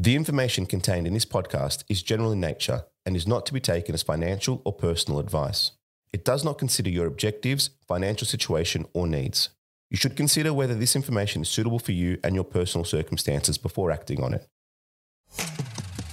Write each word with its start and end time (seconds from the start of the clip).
The 0.00 0.14
information 0.14 0.64
contained 0.64 1.08
in 1.08 1.14
this 1.14 1.24
podcast 1.24 1.82
is 1.88 2.04
general 2.04 2.30
in 2.30 2.38
nature 2.38 2.84
and 3.04 3.16
is 3.16 3.26
not 3.26 3.44
to 3.46 3.52
be 3.52 3.58
taken 3.58 3.96
as 3.96 4.02
financial 4.04 4.62
or 4.64 4.72
personal 4.72 5.18
advice. 5.18 5.72
It 6.12 6.24
does 6.24 6.44
not 6.44 6.56
consider 6.56 6.88
your 6.88 7.08
objectives, 7.08 7.70
financial 7.88 8.24
situation, 8.24 8.86
or 8.92 9.08
needs. 9.08 9.48
You 9.90 9.96
should 9.96 10.14
consider 10.14 10.54
whether 10.54 10.76
this 10.76 10.94
information 10.94 11.42
is 11.42 11.48
suitable 11.48 11.80
for 11.80 11.90
you 11.90 12.20
and 12.22 12.36
your 12.36 12.44
personal 12.44 12.84
circumstances 12.84 13.58
before 13.58 13.90
acting 13.90 14.22
on 14.22 14.34
it. 14.34 14.46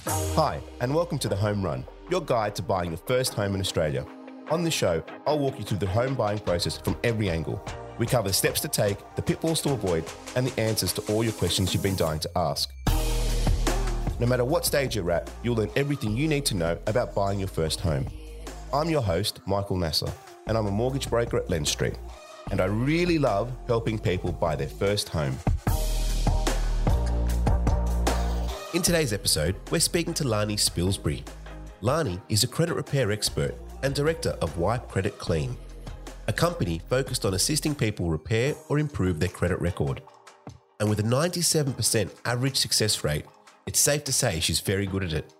Hi, 0.04 0.58
and 0.80 0.92
welcome 0.92 1.20
to 1.20 1.28
The 1.28 1.36
Home 1.36 1.62
Run, 1.62 1.84
your 2.10 2.22
guide 2.22 2.56
to 2.56 2.62
buying 2.62 2.90
your 2.90 2.98
first 3.06 3.34
home 3.34 3.54
in 3.54 3.60
Australia. 3.60 4.04
On 4.50 4.64
this 4.64 4.74
show, 4.74 5.00
I'll 5.28 5.38
walk 5.38 5.60
you 5.60 5.64
through 5.64 5.78
the 5.78 5.86
home 5.86 6.16
buying 6.16 6.40
process 6.40 6.76
from 6.76 6.98
every 7.04 7.30
angle. 7.30 7.64
We 8.00 8.06
cover 8.06 8.26
the 8.26 8.34
steps 8.34 8.58
to 8.62 8.68
take, 8.68 8.98
the 9.14 9.22
pitfalls 9.22 9.62
to 9.62 9.70
avoid, 9.70 10.04
and 10.34 10.44
the 10.44 10.60
answers 10.60 10.92
to 10.94 11.02
all 11.02 11.22
your 11.22 11.34
questions 11.34 11.72
you've 11.72 11.84
been 11.84 11.94
dying 11.94 12.18
to 12.18 12.30
ask. 12.34 12.68
No 14.18 14.26
matter 14.26 14.46
what 14.46 14.64
stage 14.64 14.96
you're 14.96 15.10
at, 15.10 15.30
you'll 15.42 15.56
learn 15.56 15.68
everything 15.76 16.16
you 16.16 16.26
need 16.26 16.46
to 16.46 16.54
know 16.54 16.78
about 16.86 17.14
buying 17.14 17.38
your 17.38 17.48
first 17.48 17.80
home. 17.80 18.06
I'm 18.72 18.88
your 18.88 19.02
host, 19.02 19.40
Michael 19.46 19.76
Nasser, 19.76 20.10
and 20.46 20.56
I'm 20.56 20.66
a 20.66 20.70
mortgage 20.70 21.10
broker 21.10 21.36
at 21.36 21.48
Lendstreet. 21.48 21.98
And 22.50 22.62
I 22.62 22.64
really 22.64 23.18
love 23.18 23.52
helping 23.66 23.98
people 23.98 24.32
buy 24.32 24.56
their 24.56 24.68
first 24.68 25.10
home. 25.10 25.36
In 28.72 28.80
today's 28.80 29.12
episode, 29.12 29.54
we're 29.70 29.80
speaking 29.80 30.14
to 30.14 30.24
Larni 30.24 30.56
Spillsbury. 30.56 31.22
Larni 31.82 32.18
is 32.30 32.42
a 32.42 32.48
credit 32.48 32.74
repair 32.74 33.12
expert 33.12 33.54
and 33.82 33.94
director 33.94 34.30
of 34.40 34.56
Wipe 34.56 34.88
Credit 34.88 35.18
Clean, 35.18 35.54
a 36.26 36.32
company 36.32 36.80
focused 36.88 37.26
on 37.26 37.34
assisting 37.34 37.74
people 37.74 38.08
repair 38.08 38.54
or 38.70 38.78
improve 38.78 39.20
their 39.20 39.28
credit 39.28 39.60
record. 39.60 40.00
And 40.80 40.88
with 40.88 41.00
a 41.00 41.02
97% 41.02 42.10
average 42.24 42.56
success 42.56 43.04
rate, 43.04 43.26
it's 43.66 43.80
safe 43.80 44.04
to 44.04 44.12
say 44.12 44.38
she's 44.40 44.60
very 44.60 44.86
good 44.86 45.02
at 45.02 45.12
it. 45.12 45.34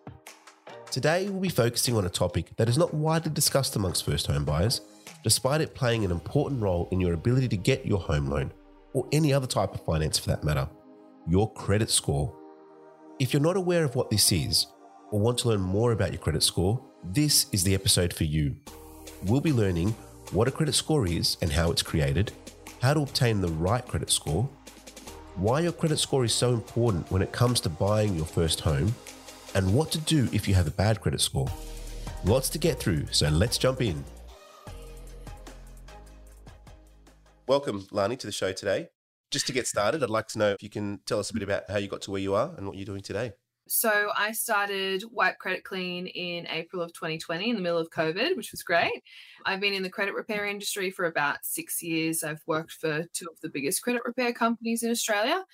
Today, 0.90 1.28
we'll 1.28 1.40
be 1.40 1.48
focusing 1.48 1.96
on 1.96 2.04
a 2.04 2.10
topic 2.10 2.56
that 2.56 2.68
is 2.68 2.76
not 2.76 2.92
widely 2.92 3.30
discussed 3.30 3.76
amongst 3.76 4.04
first 4.04 4.26
home 4.26 4.44
buyers, 4.44 4.80
despite 5.22 5.60
it 5.60 5.74
playing 5.74 6.04
an 6.04 6.10
important 6.10 6.60
role 6.60 6.88
in 6.90 7.00
your 7.00 7.12
ability 7.12 7.48
to 7.48 7.56
get 7.56 7.86
your 7.86 8.00
home 8.00 8.28
loan, 8.28 8.52
or 8.94 9.06
any 9.12 9.32
other 9.32 9.46
type 9.46 9.74
of 9.74 9.84
finance 9.84 10.18
for 10.18 10.28
that 10.28 10.44
matter 10.44 10.68
your 11.28 11.52
credit 11.54 11.90
score. 11.90 12.32
If 13.18 13.32
you're 13.32 13.42
not 13.42 13.56
aware 13.56 13.82
of 13.82 13.96
what 13.96 14.10
this 14.10 14.30
is, 14.30 14.66
or 15.10 15.18
want 15.18 15.38
to 15.38 15.48
learn 15.48 15.60
more 15.60 15.90
about 15.90 16.12
your 16.12 16.20
credit 16.20 16.42
score, 16.42 16.80
this 17.02 17.46
is 17.52 17.64
the 17.64 17.74
episode 17.74 18.12
for 18.12 18.24
you. 18.24 18.54
We'll 19.24 19.40
be 19.40 19.52
learning 19.52 19.90
what 20.30 20.46
a 20.46 20.52
credit 20.52 20.74
score 20.74 21.06
is 21.06 21.36
and 21.42 21.50
how 21.50 21.72
it's 21.72 21.82
created, 21.82 22.32
how 22.80 22.94
to 22.94 23.00
obtain 23.00 23.40
the 23.40 23.48
right 23.48 23.84
credit 23.86 24.10
score, 24.10 24.48
why 25.36 25.60
your 25.60 25.72
credit 25.72 25.98
score 25.98 26.24
is 26.24 26.34
so 26.34 26.52
important 26.52 27.10
when 27.10 27.22
it 27.22 27.30
comes 27.30 27.60
to 27.60 27.68
buying 27.68 28.16
your 28.16 28.24
first 28.24 28.60
home, 28.60 28.94
and 29.54 29.74
what 29.74 29.90
to 29.92 29.98
do 29.98 30.28
if 30.32 30.48
you 30.48 30.54
have 30.54 30.66
a 30.66 30.70
bad 30.70 31.00
credit 31.00 31.20
score. 31.20 31.48
Lots 32.24 32.48
to 32.50 32.58
get 32.58 32.78
through, 32.78 33.06
so 33.10 33.28
let's 33.28 33.58
jump 33.58 33.80
in. 33.80 34.04
Welcome, 37.46 37.82
Larni, 37.92 38.18
to 38.18 38.26
the 38.26 38.32
show 38.32 38.52
today. 38.52 38.88
Just 39.30 39.46
to 39.46 39.52
get 39.52 39.66
started, 39.66 40.02
I'd 40.02 40.10
like 40.10 40.28
to 40.28 40.38
know 40.38 40.50
if 40.50 40.62
you 40.62 40.70
can 40.70 41.00
tell 41.06 41.18
us 41.18 41.30
a 41.30 41.34
bit 41.34 41.42
about 41.42 41.70
how 41.70 41.78
you 41.78 41.88
got 41.88 42.00
to 42.02 42.10
where 42.10 42.20
you 42.20 42.34
are 42.34 42.54
and 42.56 42.66
what 42.66 42.76
you're 42.76 42.86
doing 42.86 43.02
today. 43.02 43.32
So 43.68 44.10
I 44.16 44.30
started 44.30 45.02
Wipe 45.10 45.38
Credit 45.38 45.64
Clean 45.64 46.06
in 46.06 46.46
April 46.48 46.80
of 46.80 46.92
2020 46.92 47.50
in 47.50 47.56
the 47.56 47.62
middle 47.62 47.78
of 47.78 47.90
COVID, 47.90 48.36
which 48.36 48.52
was 48.52 48.62
mm. 48.62 48.66
great. 48.66 49.02
I've 49.44 49.60
been 49.60 49.74
in 49.74 49.82
the 49.82 49.90
credit 49.90 50.14
repair 50.14 50.46
industry 50.46 50.90
for 50.90 51.06
about 51.06 51.38
six 51.44 51.82
years. 51.82 52.22
I've 52.22 52.42
worked 52.46 52.72
for 52.72 53.04
two 53.12 53.26
of 53.26 53.40
the 53.40 53.48
biggest 53.48 53.82
credit 53.82 54.02
repair 54.04 54.32
companies 54.32 54.84
in 54.84 54.90
Australia. 54.90 55.44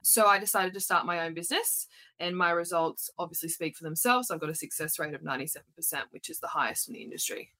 So 0.00 0.26
I 0.26 0.38
decided 0.38 0.72
to 0.74 0.80
start 0.80 1.06
my 1.06 1.26
own 1.26 1.34
business, 1.34 1.88
and 2.18 2.36
my 2.36 2.50
results 2.50 3.10
obviously 3.18 3.50
speak 3.50 3.76
for 3.76 3.84
themselves. 3.84 4.30
I've 4.30 4.40
got 4.40 4.48
a 4.48 4.54
success 4.54 4.98
rate 4.98 5.12
of 5.12 5.22
97%, 5.22 5.56
which 6.10 6.30
is 6.30 6.38
the 6.38 6.46
highest 6.46 6.88
in 6.88 6.94
the 6.94 7.02
industry. 7.02 7.52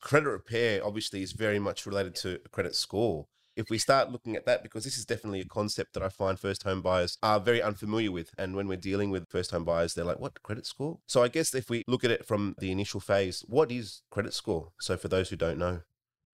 Credit 0.00 0.30
repair 0.30 0.84
obviously 0.84 1.22
is 1.22 1.32
very 1.32 1.58
much 1.58 1.84
related 1.84 2.14
to 2.16 2.40
a 2.44 2.48
credit 2.48 2.74
score 2.74 3.26
if 3.56 3.70
we 3.70 3.78
start 3.78 4.10
looking 4.10 4.36
at 4.36 4.46
that, 4.46 4.62
because 4.62 4.84
this 4.84 4.96
is 4.96 5.04
definitely 5.04 5.40
a 5.40 5.44
concept 5.44 5.94
that 5.94 6.02
I 6.02 6.08
find 6.08 6.38
first 6.38 6.62
home 6.62 6.82
buyers 6.82 7.18
are 7.22 7.40
very 7.40 7.62
unfamiliar 7.62 8.12
with. 8.12 8.30
And 8.38 8.56
when 8.56 8.68
we're 8.68 8.76
dealing 8.76 9.10
with 9.10 9.28
first 9.28 9.50
home 9.50 9.64
buyers, 9.64 9.94
they're 9.94 10.04
like, 10.04 10.20
what 10.20 10.42
credit 10.42 10.66
score? 10.66 10.98
So 11.06 11.22
I 11.22 11.28
guess 11.28 11.54
if 11.54 11.68
we 11.68 11.84
look 11.86 12.04
at 12.04 12.10
it 12.10 12.26
from 12.26 12.54
the 12.58 12.70
initial 12.70 13.00
phase, 13.00 13.44
what 13.48 13.70
is 13.70 14.02
credit 14.10 14.34
score? 14.34 14.72
So 14.80 14.96
for 14.96 15.08
those 15.08 15.30
who 15.30 15.36
don't 15.36 15.58
know. 15.58 15.80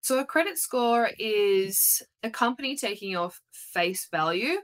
So 0.01 0.19
a 0.19 0.25
credit 0.25 0.59
score 0.59 1.09
is 1.17 2.03
a 2.21 2.29
company 2.29 2.75
taking 2.75 3.15
off 3.15 3.41
face 3.51 4.07
value 4.11 4.57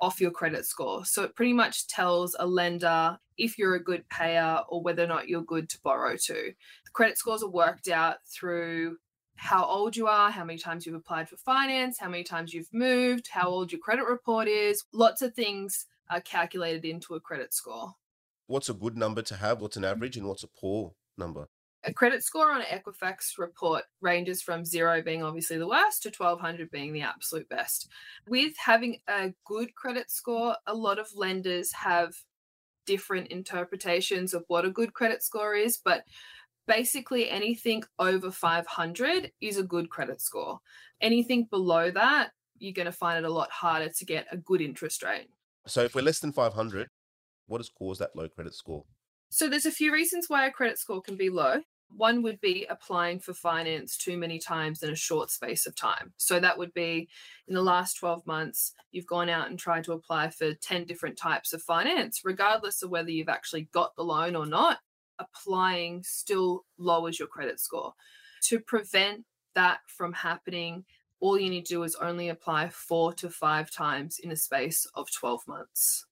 off 0.00 0.20
your 0.20 0.30
credit 0.30 0.64
score. 0.64 1.04
So 1.04 1.22
it 1.24 1.36
pretty 1.36 1.52
much 1.52 1.86
tells 1.86 2.34
a 2.38 2.46
lender 2.46 3.18
if 3.36 3.58
you're 3.58 3.74
a 3.74 3.84
good 3.84 4.08
payer 4.08 4.60
or 4.68 4.82
whether 4.82 5.04
or 5.04 5.06
not 5.06 5.28
you're 5.28 5.42
good 5.42 5.68
to 5.70 5.78
borrow 5.82 6.16
to. 6.16 6.34
The 6.34 6.90
credit 6.92 7.18
scores 7.18 7.42
are 7.42 7.50
worked 7.50 7.88
out 7.88 8.16
through 8.26 8.96
how 9.40 9.64
old 9.64 9.96
you 9.96 10.06
are, 10.06 10.30
how 10.30 10.44
many 10.44 10.58
times 10.58 10.84
you've 10.84 10.94
applied 10.94 11.26
for 11.26 11.38
finance, 11.38 11.98
how 11.98 12.10
many 12.10 12.22
times 12.22 12.52
you've 12.52 12.68
moved, 12.74 13.26
how 13.32 13.48
old 13.48 13.72
your 13.72 13.80
credit 13.80 14.04
report 14.04 14.46
is. 14.46 14.84
Lots 14.92 15.22
of 15.22 15.32
things 15.32 15.86
are 16.10 16.20
calculated 16.20 16.84
into 16.84 17.14
a 17.14 17.20
credit 17.20 17.54
score. 17.54 17.94
What's 18.48 18.68
a 18.68 18.74
good 18.74 18.98
number 18.98 19.22
to 19.22 19.36
have? 19.36 19.62
What's 19.62 19.78
an 19.78 19.84
average 19.84 20.18
and 20.18 20.26
what's 20.28 20.42
a 20.42 20.48
poor 20.48 20.92
number? 21.16 21.48
A 21.84 21.92
credit 21.94 22.22
score 22.22 22.52
on 22.52 22.60
an 22.60 22.66
Equifax 22.66 23.38
report 23.38 23.84
ranges 24.02 24.42
from 24.42 24.66
zero 24.66 25.00
being 25.00 25.22
obviously 25.22 25.56
the 25.56 25.66
worst 25.66 26.02
to 26.02 26.10
1200 26.10 26.70
being 26.70 26.92
the 26.92 27.00
absolute 27.00 27.48
best. 27.48 27.88
With 28.28 28.52
having 28.62 28.98
a 29.08 29.32
good 29.46 29.74
credit 29.74 30.10
score, 30.10 30.54
a 30.66 30.74
lot 30.74 30.98
of 30.98 31.08
lenders 31.16 31.72
have 31.72 32.12
different 32.84 33.28
interpretations 33.28 34.34
of 34.34 34.44
what 34.48 34.66
a 34.66 34.70
good 34.70 34.92
credit 34.92 35.22
score 35.22 35.54
is, 35.54 35.78
but 35.82 36.04
basically 36.70 37.28
anything 37.28 37.82
over 37.98 38.30
500 38.30 39.32
is 39.40 39.58
a 39.58 39.62
good 39.64 39.90
credit 39.90 40.20
score. 40.20 40.60
Anything 41.00 41.48
below 41.50 41.90
that, 41.90 42.30
you're 42.58 42.72
going 42.72 42.86
to 42.86 42.92
find 42.92 43.18
it 43.18 43.28
a 43.28 43.32
lot 43.32 43.50
harder 43.50 43.88
to 43.88 44.04
get 44.04 44.28
a 44.30 44.36
good 44.36 44.60
interest 44.60 45.02
rate. 45.02 45.26
So 45.66 45.82
if 45.82 45.96
we're 45.96 46.02
less 46.02 46.20
than 46.20 46.32
500, 46.32 46.86
what 47.48 47.58
has 47.58 47.68
caused 47.68 48.00
that 48.00 48.14
low 48.14 48.28
credit 48.28 48.54
score? 48.54 48.84
So 49.30 49.48
there's 49.48 49.66
a 49.66 49.72
few 49.72 49.92
reasons 49.92 50.26
why 50.28 50.46
a 50.46 50.52
credit 50.52 50.78
score 50.78 51.02
can 51.02 51.16
be 51.16 51.28
low. 51.28 51.60
One 51.88 52.22
would 52.22 52.40
be 52.40 52.68
applying 52.70 53.18
for 53.18 53.34
finance 53.34 53.96
too 53.96 54.16
many 54.16 54.38
times 54.38 54.84
in 54.84 54.90
a 54.90 54.96
short 54.96 55.30
space 55.30 55.66
of 55.66 55.74
time. 55.74 56.12
So 56.18 56.38
that 56.38 56.56
would 56.56 56.72
be 56.72 57.08
in 57.48 57.54
the 57.56 57.62
last 57.62 57.94
12 57.94 58.24
months, 58.28 58.74
you've 58.92 59.08
gone 59.08 59.28
out 59.28 59.50
and 59.50 59.58
tried 59.58 59.82
to 59.84 59.92
apply 59.92 60.30
for 60.30 60.54
10 60.54 60.84
different 60.84 61.18
types 61.18 61.52
of 61.52 61.62
finance, 61.62 62.20
regardless 62.24 62.84
of 62.84 62.90
whether 62.90 63.10
you've 63.10 63.28
actually 63.28 63.68
got 63.72 63.96
the 63.96 64.04
loan 64.04 64.36
or 64.36 64.46
not 64.46 64.78
applying 65.20 66.02
still 66.02 66.64
lowers 66.78 67.18
your 67.18 67.28
credit 67.28 67.60
score. 67.60 67.94
To 68.44 68.58
prevent 68.58 69.24
that 69.54 69.80
from 69.86 70.12
happening, 70.12 70.84
all 71.20 71.38
you 71.38 71.50
need 71.50 71.66
to 71.66 71.74
do 71.74 71.82
is 71.82 71.96
only 71.96 72.30
apply 72.30 72.70
four 72.70 73.12
to 73.14 73.28
five 73.28 73.70
times 73.70 74.18
in 74.18 74.32
a 74.32 74.36
space 74.36 74.86
of 74.94 75.10
12 75.12 75.46
months. 75.46 76.06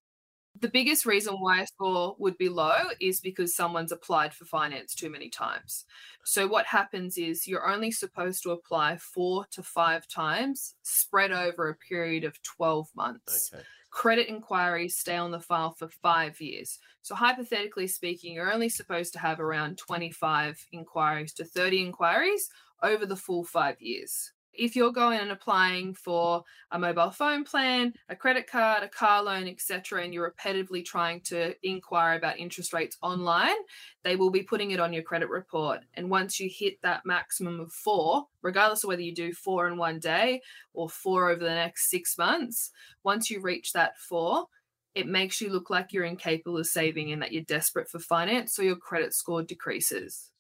The 0.61 0.69
biggest 0.69 1.07
reason 1.07 1.35
why 1.35 1.63
a 1.63 1.67
score 1.67 2.17
would 2.19 2.37
be 2.37 2.49
low 2.49 2.77
is 3.01 3.21
because 3.21 3.55
someone's 3.55 3.93
applied 3.93 4.35
for 4.35 4.45
finance 4.45 4.95
too 4.95 5.09
many 5.09 5.31
times. 5.31 5.85
So, 6.25 6.49
what 6.49 6.67
happens 6.67 7.17
is 7.17 7.47
you're 7.47 7.71
only 7.71 7.93
supposed 7.93 8.43
to 8.43 8.51
apply 8.51 8.97
four 8.97 9.47
to 9.53 9.63
five 9.63 10.09
times 10.09 10.75
spread 10.83 11.31
over 11.31 11.69
a 11.69 11.77
period 11.77 12.25
of 12.25 12.43
12 12.43 12.89
months. 12.97 13.53
Okay 13.55 13.63
credit 13.91 14.29
inquiries 14.29 14.97
stay 14.97 15.17
on 15.17 15.31
the 15.31 15.41
file 15.41 15.73
for 15.73 15.89
five 15.89 16.41
years. 16.41 16.79
So, 17.03 17.15
hypothetically 17.15 17.87
speaking, 17.87 18.35
you're 18.35 18.53
only 18.53 18.69
supposed 18.69 19.13
to 19.15 19.19
have 19.19 19.41
around 19.41 19.79
25 19.79 20.67
inquiries 20.73 21.33
to 21.35 21.45
30 21.45 21.83
inquiries 21.83 22.51
over 22.83 23.07
the 23.07 23.17
full 23.17 23.45
five 23.45 23.81
years 23.81 24.33
if 24.59 24.75
you're 24.75 24.93
going 24.93 25.21
and 25.21 25.31
applying 25.31 25.95
for 25.95 26.43
a 26.73 26.79
mobile 26.79 27.11
phone 27.11 27.45
plan, 27.45 27.95
a 28.09 28.17
credit 28.17 28.51
card, 28.51 28.83
a 28.83 28.89
car 28.89 29.23
loan, 29.23 29.47
etc., 29.47 30.03
and 30.03 30.13
you're 30.13 30.31
repetitively 30.31 30.85
trying 30.85 31.21
to 31.21 31.55
inquire 31.63 32.17
about 32.17 32.39
interest 32.39 32.73
rates 32.73 32.99
online, 33.01 33.57
they 34.03 34.17
will 34.17 34.31
be 34.31 34.43
putting 34.43 34.73
it 34.73 34.81
on 34.81 34.93
your 34.93 35.05
credit 35.05 35.29
report. 35.29 35.81
And 35.95 36.11
once 36.11 36.41
you 36.41 36.51
hit 36.53 36.83
that 36.83 37.07
maximum 37.07 37.61
of 37.61 37.73
four, 37.73 38.27
regardless 38.43 38.83
of 38.83 38.89
whether 38.89 39.03
you 39.03 39.15
do 39.15 39.33
four 39.33 39.69
in 39.69 39.79
one 39.79 40.01
day 40.01 40.43
or 40.75 40.91
four 40.91 41.31
over 41.31 41.43
the 41.43 41.55
next 41.55 41.89
six 41.89 42.19
months, 42.19 42.71
once 43.05 43.31
you 43.31 43.41
reach 43.41 43.73
that 43.73 43.97
four, 43.97 44.47
it 44.95 45.07
makes 45.07 45.41
you 45.41 45.51
look 45.51 45.71
like 45.71 45.93
you're 45.93 46.05
incapable 46.05 46.59
of 46.59 46.67
saving 46.67 47.13
and 47.13 47.23
that 47.23 47.33
you're 47.33 47.45
desperate 47.45 47.89
for 47.89 48.01
finance, 48.01 48.55
so 48.55 48.63
your 48.63 48.77
credit 48.77 49.15
score 49.15 49.45
decreases. 49.45 50.33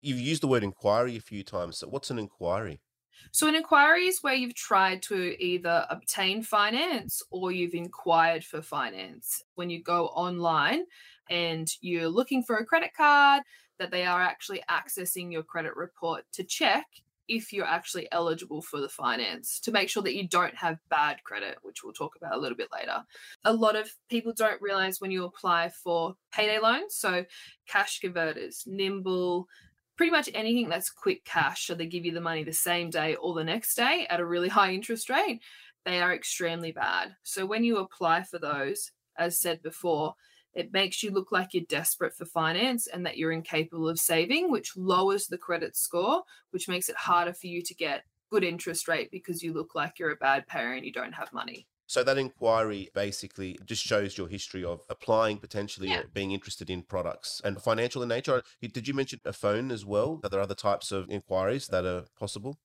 You've 0.00 0.20
used 0.20 0.42
the 0.42 0.48
word 0.48 0.62
inquiry 0.62 1.16
a 1.16 1.20
few 1.20 1.42
times. 1.42 1.78
So, 1.78 1.88
what's 1.88 2.10
an 2.10 2.18
inquiry? 2.18 2.80
So, 3.32 3.48
an 3.48 3.54
inquiry 3.54 4.06
is 4.06 4.22
where 4.22 4.34
you've 4.34 4.54
tried 4.54 5.02
to 5.04 5.42
either 5.42 5.86
obtain 5.90 6.42
finance 6.42 7.22
or 7.30 7.52
you've 7.52 7.74
inquired 7.74 8.44
for 8.44 8.62
finance. 8.62 9.42
When 9.54 9.70
you 9.70 9.82
go 9.82 10.06
online 10.08 10.84
and 11.28 11.68
you're 11.80 12.08
looking 12.08 12.42
for 12.42 12.56
a 12.56 12.64
credit 12.64 12.90
card, 12.96 13.42
that 13.78 13.90
they 13.90 14.04
are 14.04 14.22
actually 14.22 14.62
accessing 14.70 15.32
your 15.32 15.42
credit 15.42 15.76
report 15.76 16.24
to 16.32 16.44
check 16.44 16.86
if 17.28 17.52
you're 17.52 17.66
actually 17.66 18.08
eligible 18.12 18.62
for 18.62 18.80
the 18.80 18.88
finance 18.88 19.58
to 19.60 19.72
make 19.72 19.88
sure 19.88 20.02
that 20.02 20.14
you 20.14 20.28
don't 20.28 20.54
have 20.54 20.78
bad 20.88 21.22
credit, 21.24 21.58
which 21.62 21.82
we'll 21.82 21.92
talk 21.92 22.16
about 22.16 22.34
a 22.34 22.38
little 22.38 22.56
bit 22.56 22.68
later. 22.72 23.02
A 23.44 23.52
lot 23.52 23.76
of 23.76 23.90
people 24.08 24.32
don't 24.32 24.62
realize 24.62 25.00
when 25.00 25.10
you 25.10 25.24
apply 25.24 25.70
for 25.70 26.14
payday 26.32 26.58
loans, 26.60 26.94
so 26.94 27.24
cash 27.66 27.98
converters, 28.00 28.64
Nimble, 28.66 29.48
pretty 29.96 30.12
much 30.12 30.28
anything 30.34 30.68
that's 30.68 30.90
quick 30.90 31.24
cash, 31.24 31.66
so 31.66 31.74
they 31.74 31.86
give 31.86 32.04
you 32.04 32.12
the 32.12 32.20
money 32.20 32.44
the 32.44 32.52
same 32.52 32.90
day 32.90 33.16
or 33.16 33.34
the 33.34 33.44
next 33.44 33.74
day 33.74 34.06
at 34.10 34.20
a 34.20 34.26
really 34.26 34.48
high 34.48 34.72
interest 34.72 35.08
rate, 35.08 35.40
they 35.84 36.00
are 36.00 36.14
extremely 36.14 36.72
bad. 36.72 37.16
So 37.22 37.46
when 37.46 37.64
you 37.64 37.78
apply 37.78 38.22
for 38.24 38.38
those, 38.38 38.92
as 39.16 39.38
said 39.38 39.62
before, 39.62 40.14
it 40.52 40.72
makes 40.72 41.02
you 41.02 41.10
look 41.10 41.32
like 41.32 41.52
you're 41.52 41.64
desperate 41.68 42.14
for 42.14 42.24
finance 42.24 42.86
and 42.86 43.04
that 43.04 43.18
you're 43.18 43.32
incapable 43.32 43.88
of 43.88 43.98
saving, 43.98 44.50
which 44.50 44.76
lowers 44.76 45.26
the 45.26 45.38
credit 45.38 45.76
score, 45.76 46.22
which 46.50 46.68
makes 46.68 46.88
it 46.88 46.96
harder 46.96 47.34
for 47.34 47.46
you 47.46 47.62
to 47.62 47.74
get 47.74 48.04
good 48.30 48.42
interest 48.42 48.88
rate 48.88 49.10
because 49.10 49.42
you 49.42 49.52
look 49.52 49.74
like 49.74 49.98
you're 49.98 50.10
a 50.10 50.16
bad 50.16 50.46
payer 50.46 50.72
and 50.72 50.84
you 50.84 50.92
don't 50.92 51.12
have 51.12 51.32
money. 51.32 51.66
So 51.86 52.02
that 52.04 52.18
inquiry 52.18 52.88
basically 52.94 53.58
just 53.64 53.82
shows 53.82 54.18
your 54.18 54.28
history 54.28 54.64
of 54.64 54.82
applying 54.90 55.38
potentially 55.38 55.88
Yeah. 55.88 56.00
or 56.00 56.08
being 56.08 56.32
interested 56.32 56.68
in 56.68 56.82
products 56.82 57.40
and 57.44 57.62
financial 57.62 58.02
in 58.02 58.08
nature. 58.08 58.42
Did 58.60 58.88
you 58.88 58.94
mention 58.94 59.20
a 59.24 59.32
phone 59.32 59.70
as 59.70 59.84
well? 59.84 60.20
Are 60.24 60.28
there 60.28 60.40
other 60.40 60.54
types 60.54 60.90
of 60.92 61.08
inquiries 61.10 61.68
that 61.68 61.84
are 61.84 62.06
possible? 62.18 62.58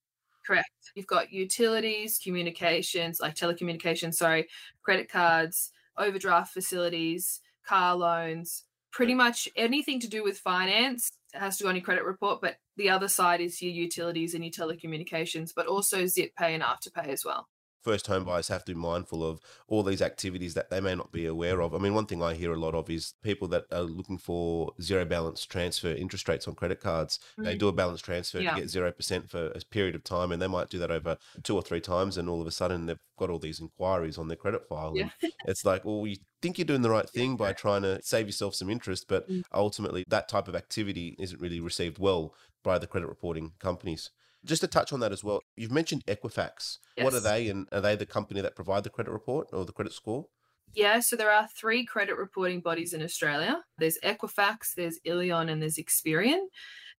Correct. 0.45 0.69
You've 0.95 1.07
got 1.07 1.31
utilities, 1.31 2.18
communications, 2.18 3.19
like 3.19 3.35
telecommunications, 3.35 4.15
sorry, 4.15 4.47
credit 4.81 5.09
cards, 5.09 5.71
overdraft 5.97 6.51
facilities, 6.53 7.41
car 7.65 7.95
loans, 7.95 8.65
pretty 8.91 9.13
much 9.13 9.47
anything 9.56 10.00
to 10.00 10.07
do 10.09 10.24
with 10.24 10.39
finance 10.39 11.12
has 11.33 11.57
to 11.57 11.63
go 11.63 11.69
on 11.69 11.75
your 11.75 11.83
credit 11.85 12.03
report. 12.03 12.41
But 12.41 12.57
the 12.75 12.89
other 12.89 13.07
side 13.07 13.39
is 13.39 13.62
your 13.62 13.71
utilities 13.71 14.33
and 14.33 14.44
your 14.44 14.51
telecommunications, 14.51 15.51
but 15.56 15.67
also 15.67 16.06
Zip 16.07 16.35
Pay 16.35 16.56
and 16.56 16.63
Afterpay 16.63 17.07
as 17.07 17.24
well. 17.24 17.47
First 17.81 18.06
home 18.07 18.25
buyers 18.25 18.48
have 18.50 18.63
to 18.66 18.74
be 18.74 18.80
mindful 18.80 19.24
of 19.28 19.39
all 19.68 19.81
these 19.81 20.01
activities 20.04 20.54
that 20.54 20.69
they 20.69 20.80
may 20.80 20.94
not 20.94 21.12
be 21.12 21.25
aware 21.25 21.62
of. 21.62 21.74
I 21.74 21.80
mean, 21.80 21.95
one 21.95 22.06
thing 22.06 22.22
I 22.22 22.36
hear 22.36 22.54
a 22.54 22.60
lot 22.60 22.75
of 22.75 22.89
is 22.92 23.16
people 23.24 23.48
that 23.50 23.66
are 23.72 23.81
looking 23.81 24.19
for 24.19 24.74
zero 24.81 25.04
balance 25.04 25.45
transfer 25.45 25.89
interest 25.89 26.30
rates 26.30 26.48
on 26.48 26.54
credit 26.54 26.80
cards. 26.80 27.18
They 27.39 27.56
Mm. 27.56 27.60
do 27.60 27.68
a 27.69 27.72
balance 27.74 28.01
transfer 28.01 28.39
Yeah. 28.39 28.54
to 28.54 28.62
get 28.62 28.69
0% 28.69 29.30
for 29.31 29.48
a 29.48 29.60
period 29.72 29.95
of 29.95 30.04
time, 30.04 30.31
and 30.31 30.39
they 30.42 30.48
might 30.48 30.69
do 30.69 30.78
that 30.80 30.92
over 30.92 31.18
two 31.44 31.56
or 31.56 31.63
three 31.63 31.81
times, 31.81 32.18
and 32.18 32.30
all 32.30 32.39
of 32.42 32.45
a 32.48 32.51
sudden 32.51 32.86
they've 32.86 33.00
got 33.18 33.30
all 33.31 33.39
these 33.39 33.60
inquiries 33.60 34.18
on 34.18 34.27
their 34.27 34.38
credit 34.38 34.68
file. 34.68 34.94
Yeah. 34.95 35.10
And 35.22 35.31
it's 35.48 35.66
like, 35.66 35.84
well, 35.84 36.06
you 36.06 36.18
think 36.42 36.57
you're 36.60 36.66
doing 36.66 36.81
the 36.84 36.89
right 36.92 37.10
thing 37.10 37.36
by 37.36 37.51
trying 37.54 37.81
to 37.81 38.00
save 38.04 38.27
yourself 38.27 38.54
some 38.54 38.69
interest, 38.69 39.06
but 39.07 39.27
Mm. 39.27 39.44
ultimately 39.54 40.04
that 40.07 40.30
type 40.30 40.48
of 40.48 40.56
activity 40.56 41.16
isn't 41.18 41.42
really 41.42 41.60
received 41.60 41.98
well 41.98 42.36
by 42.63 42.77
the 42.77 42.86
credit 42.88 43.07
reporting 43.07 43.54
companies. 43.60 44.12
Just 44.43 44.61
to 44.61 44.67
touch 44.67 44.91
on 44.91 44.99
that 45.01 45.11
as 45.11 45.23
well, 45.23 45.41
you've 45.55 45.71
mentioned 45.71 46.03
Equifax. 46.07 46.77
What 46.97 47.13
are 47.13 47.19
they, 47.19 47.47
and 47.47 47.67
are 47.71 47.81
they 47.81 47.95
the 47.95 48.05
company 48.05 48.41
that 48.41 48.55
provide 48.55 48.83
the 48.83 48.89
credit 48.89 49.11
report 49.11 49.49
or 49.53 49.65
the 49.65 49.71
credit 49.71 49.93
score? 49.93 50.27
Yeah, 50.73 50.99
so 51.01 51.15
there 51.15 51.31
are 51.31 51.47
three 51.47 51.85
credit 51.85 52.17
reporting 52.17 52.61
bodies 52.61 52.93
in 52.93 53.03
Australia. 53.03 53.61
There's 53.77 53.97
Equifax, 54.03 54.73
there's 54.75 54.99
Illion, 55.05 55.51
and 55.51 55.61
there's 55.61 55.77
Experian. 55.77 56.39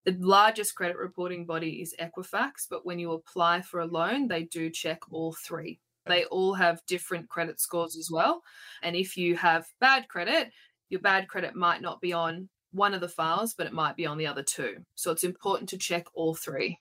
The 0.04 0.16
largest 0.20 0.76
credit 0.76 0.98
reporting 0.98 1.46
body 1.46 1.82
is 1.82 1.96
Equifax, 2.00 2.68
but 2.70 2.86
when 2.86 3.00
you 3.00 3.12
apply 3.14 3.62
for 3.62 3.80
a 3.80 3.86
loan, 3.86 4.28
they 4.28 4.44
do 4.44 4.70
check 4.70 5.00
all 5.12 5.34
three. 5.34 5.80
They 6.06 6.26
all 6.26 6.56
have 6.56 6.86
different 6.88 7.30
credit 7.30 7.62
scores 7.62 7.96
as 7.96 8.10
well. 8.12 8.42
And 8.82 8.96
if 8.96 9.16
you 9.16 9.36
have 9.38 9.68
bad 9.80 10.08
credit, 10.08 10.52
your 10.90 11.02
bad 11.02 11.28
credit 11.28 11.56
might 11.56 11.82
not 11.82 12.02
be 12.02 12.12
on 12.12 12.50
one 12.72 12.94
of 12.94 13.02
the 13.02 13.08
files, 13.08 13.54
but 13.54 13.68
it 13.68 13.74
might 13.74 13.96
be 13.96 14.06
on 14.06 14.18
the 14.18 14.28
other 14.28 14.44
two. 14.44 14.78
So 14.96 15.12
it's 15.12 15.24
important 15.24 15.70
to 15.70 15.78
check 15.78 16.08
all 16.14 16.36
three. 16.36 16.80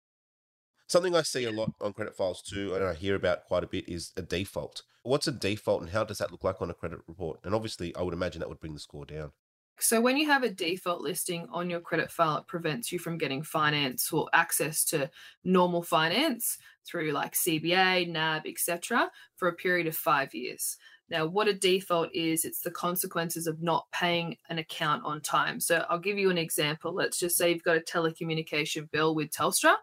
Something 0.88 1.16
I 1.16 1.22
see 1.22 1.44
a 1.44 1.50
lot 1.50 1.72
on 1.80 1.92
credit 1.92 2.14
files 2.16 2.42
too, 2.42 2.74
and 2.74 2.84
I 2.84 2.94
hear 2.94 3.16
about 3.16 3.44
quite 3.46 3.64
a 3.64 3.66
bit, 3.66 3.88
is 3.88 4.12
a 4.16 4.22
default. 4.22 4.82
What's 5.02 5.26
a 5.26 5.32
default, 5.32 5.82
and 5.82 5.90
how 5.90 6.04
does 6.04 6.18
that 6.18 6.30
look 6.30 6.44
like 6.44 6.62
on 6.62 6.70
a 6.70 6.74
credit 6.74 7.00
report? 7.08 7.40
And 7.44 7.54
obviously, 7.54 7.94
I 7.96 8.02
would 8.02 8.14
imagine 8.14 8.40
that 8.40 8.48
would 8.48 8.60
bring 8.60 8.74
the 8.74 8.80
score 8.80 9.04
down. 9.04 9.32
So 9.78 10.00
when 10.00 10.16
you 10.16 10.26
have 10.26 10.42
a 10.42 10.48
default 10.48 11.02
listing 11.02 11.48
on 11.52 11.68
your 11.68 11.80
credit 11.80 12.10
file, 12.10 12.38
it 12.38 12.46
prevents 12.46 12.92
you 12.92 12.98
from 12.98 13.18
getting 13.18 13.42
finance 13.42 14.10
or 14.10 14.28
access 14.32 14.84
to 14.86 15.10
normal 15.44 15.82
finance 15.82 16.56
through 16.86 17.12
like 17.12 17.34
CBA, 17.34 18.08
NAB, 18.08 18.46
etc. 18.46 19.10
for 19.36 19.48
a 19.48 19.52
period 19.52 19.86
of 19.86 19.96
5 19.96 20.34
years. 20.34 20.76
Now, 21.08 21.26
what 21.26 21.48
a 21.48 21.54
default 21.54 22.08
is, 22.12 22.44
it's 22.44 22.60
the 22.60 22.70
consequences 22.70 23.46
of 23.46 23.62
not 23.62 23.86
paying 23.92 24.36
an 24.48 24.58
account 24.58 25.04
on 25.04 25.20
time. 25.20 25.60
So 25.60 25.84
I'll 25.88 25.98
give 25.98 26.18
you 26.18 26.30
an 26.30 26.38
example. 26.38 26.92
Let's 26.92 27.18
just 27.18 27.36
say 27.36 27.52
you've 27.52 27.62
got 27.62 27.76
a 27.76 27.80
telecommunication 27.80 28.90
bill 28.90 29.14
with 29.14 29.30
Telstra. 29.30 29.74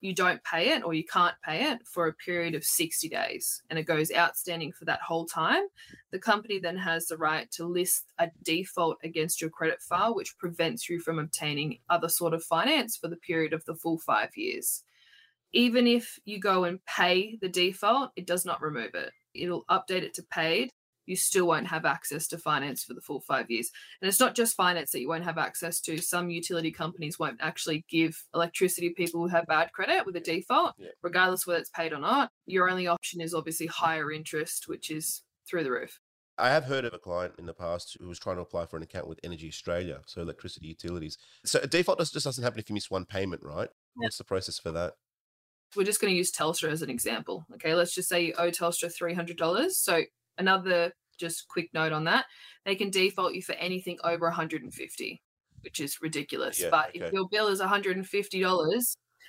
You 0.00 0.14
don't 0.14 0.42
pay 0.44 0.70
it 0.70 0.82
or 0.84 0.94
you 0.94 1.04
can't 1.04 1.34
pay 1.44 1.70
it 1.70 1.86
for 1.86 2.06
a 2.06 2.14
period 2.14 2.54
of 2.54 2.64
60 2.64 3.08
days 3.08 3.62
and 3.70 3.78
it 3.78 3.84
goes 3.84 4.12
outstanding 4.12 4.72
for 4.72 4.84
that 4.86 5.00
whole 5.00 5.26
time 5.26 5.62
the 6.12 6.18
company 6.18 6.58
then 6.58 6.76
has 6.76 7.06
the 7.06 7.16
right 7.16 7.50
to 7.52 7.64
list 7.64 8.04
a 8.18 8.30
default 8.42 8.98
against 9.02 9.40
your 9.40 9.50
credit 9.50 9.80
file, 9.80 10.14
which 10.14 10.36
prevents 10.38 10.88
you 10.88 11.00
from 11.00 11.18
obtaining 11.18 11.78
other 11.88 12.08
sort 12.08 12.34
of 12.34 12.44
finance 12.44 12.96
for 12.98 13.08
the 13.08 13.16
period 13.16 13.54
of 13.54 13.64
the 13.64 13.74
full 13.74 13.98
five 13.98 14.36
years. 14.36 14.84
Even 15.54 15.86
if 15.86 16.18
you 16.24 16.38
go 16.38 16.64
and 16.64 16.84
pay 16.84 17.38
the 17.40 17.48
default, 17.48 18.10
it 18.14 18.26
does 18.26 18.44
not 18.44 18.62
remove 18.62 18.94
it. 18.94 19.12
It'll 19.34 19.64
update 19.70 20.02
it 20.02 20.14
to 20.14 20.22
paid. 20.30 20.70
You 21.06 21.16
still 21.16 21.46
won't 21.48 21.66
have 21.66 21.84
access 21.84 22.28
to 22.28 22.38
finance 22.38 22.84
for 22.84 22.94
the 22.94 23.00
full 23.00 23.20
five 23.22 23.50
years. 23.50 23.70
And 24.00 24.08
it's 24.08 24.20
not 24.20 24.36
just 24.36 24.54
finance 24.56 24.92
that 24.92 25.00
you 25.00 25.08
won't 25.08 25.24
have 25.24 25.36
access 25.36 25.80
to. 25.80 25.98
Some 25.98 26.30
utility 26.30 26.70
companies 26.70 27.18
won't 27.18 27.38
actually 27.40 27.84
give 27.88 28.16
electricity 28.34 28.90
people 28.90 29.20
who 29.20 29.26
have 29.26 29.46
bad 29.46 29.72
credit 29.72 30.06
with 30.06 30.14
a 30.14 30.20
default, 30.20 30.74
Yeah. 30.78 30.90
regardless 31.02 31.44
whether 31.44 31.58
it's 31.58 31.70
paid 31.70 31.92
or 31.92 31.98
not. 31.98 32.30
Your 32.46 32.70
only 32.70 32.86
option 32.86 33.20
is 33.20 33.34
obviously 33.34 33.66
higher 33.66 34.12
interest, 34.12 34.68
which 34.68 34.90
is 34.92 35.22
through 35.48 35.64
the 35.64 35.72
roof. 35.72 35.98
I 36.38 36.48
have 36.50 36.64
heard 36.64 36.84
of 36.84 36.94
a 36.94 36.98
client 36.98 37.34
in 37.38 37.46
the 37.46 37.52
past 37.52 37.96
who 38.00 38.08
was 38.08 38.18
trying 38.18 38.36
to 38.36 38.42
apply 38.42 38.66
for 38.66 38.76
an 38.76 38.82
account 38.84 39.06
with 39.08 39.20
Energy 39.22 39.48
Australia, 39.48 40.00
so 40.06 40.22
electricity 40.22 40.68
utilities. 40.68 41.18
So 41.44 41.58
a 41.62 41.66
default 41.66 41.98
just 41.98 42.14
doesn't 42.14 42.42
happen 42.42 42.58
if 42.60 42.70
you 42.70 42.74
miss 42.74 42.90
one 42.90 43.04
payment, 43.04 43.42
right? 43.42 43.68
Yeah. 43.96 44.06
What's 44.06 44.18
the 44.18 44.24
process 44.24 44.58
for 44.58 44.70
that? 44.72 44.94
We're 45.76 45.84
just 45.84 46.00
going 46.00 46.12
to 46.12 46.16
use 46.16 46.32
Telstra 46.32 46.70
as 46.70 46.82
an 46.82 46.90
example. 46.90 47.46
Okay, 47.54 47.74
let's 47.74 47.94
just 47.94 48.08
say 48.08 48.26
you 48.26 48.34
owe 48.38 48.50
Telstra 48.50 48.92
$300. 48.92 49.70
So 49.70 50.02
another 50.38 50.92
just 51.18 51.48
quick 51.48 51.70
note 51.72 51.92
on 51.92 52.04
that, 52.04 52.26
they 52.64 52.74
can 52.74 52.90
default 52.90 53.34
you 53.34 53.42
for 53.42 53.54
anything 53.54 53.98
over 54.04 54.26
150, 54.26 55.22
which 55.62 55.80
is 55.80 55.98
ridiculous. 56.02 56.60
Yeah, 56.60 56.68
but 56.70 56.90
okay. 56.90 57.00
if 57.00 57.12
your 57.12 57.28
bill 57.30 57.48
is 57.48 57.60
$150 57.60 58.04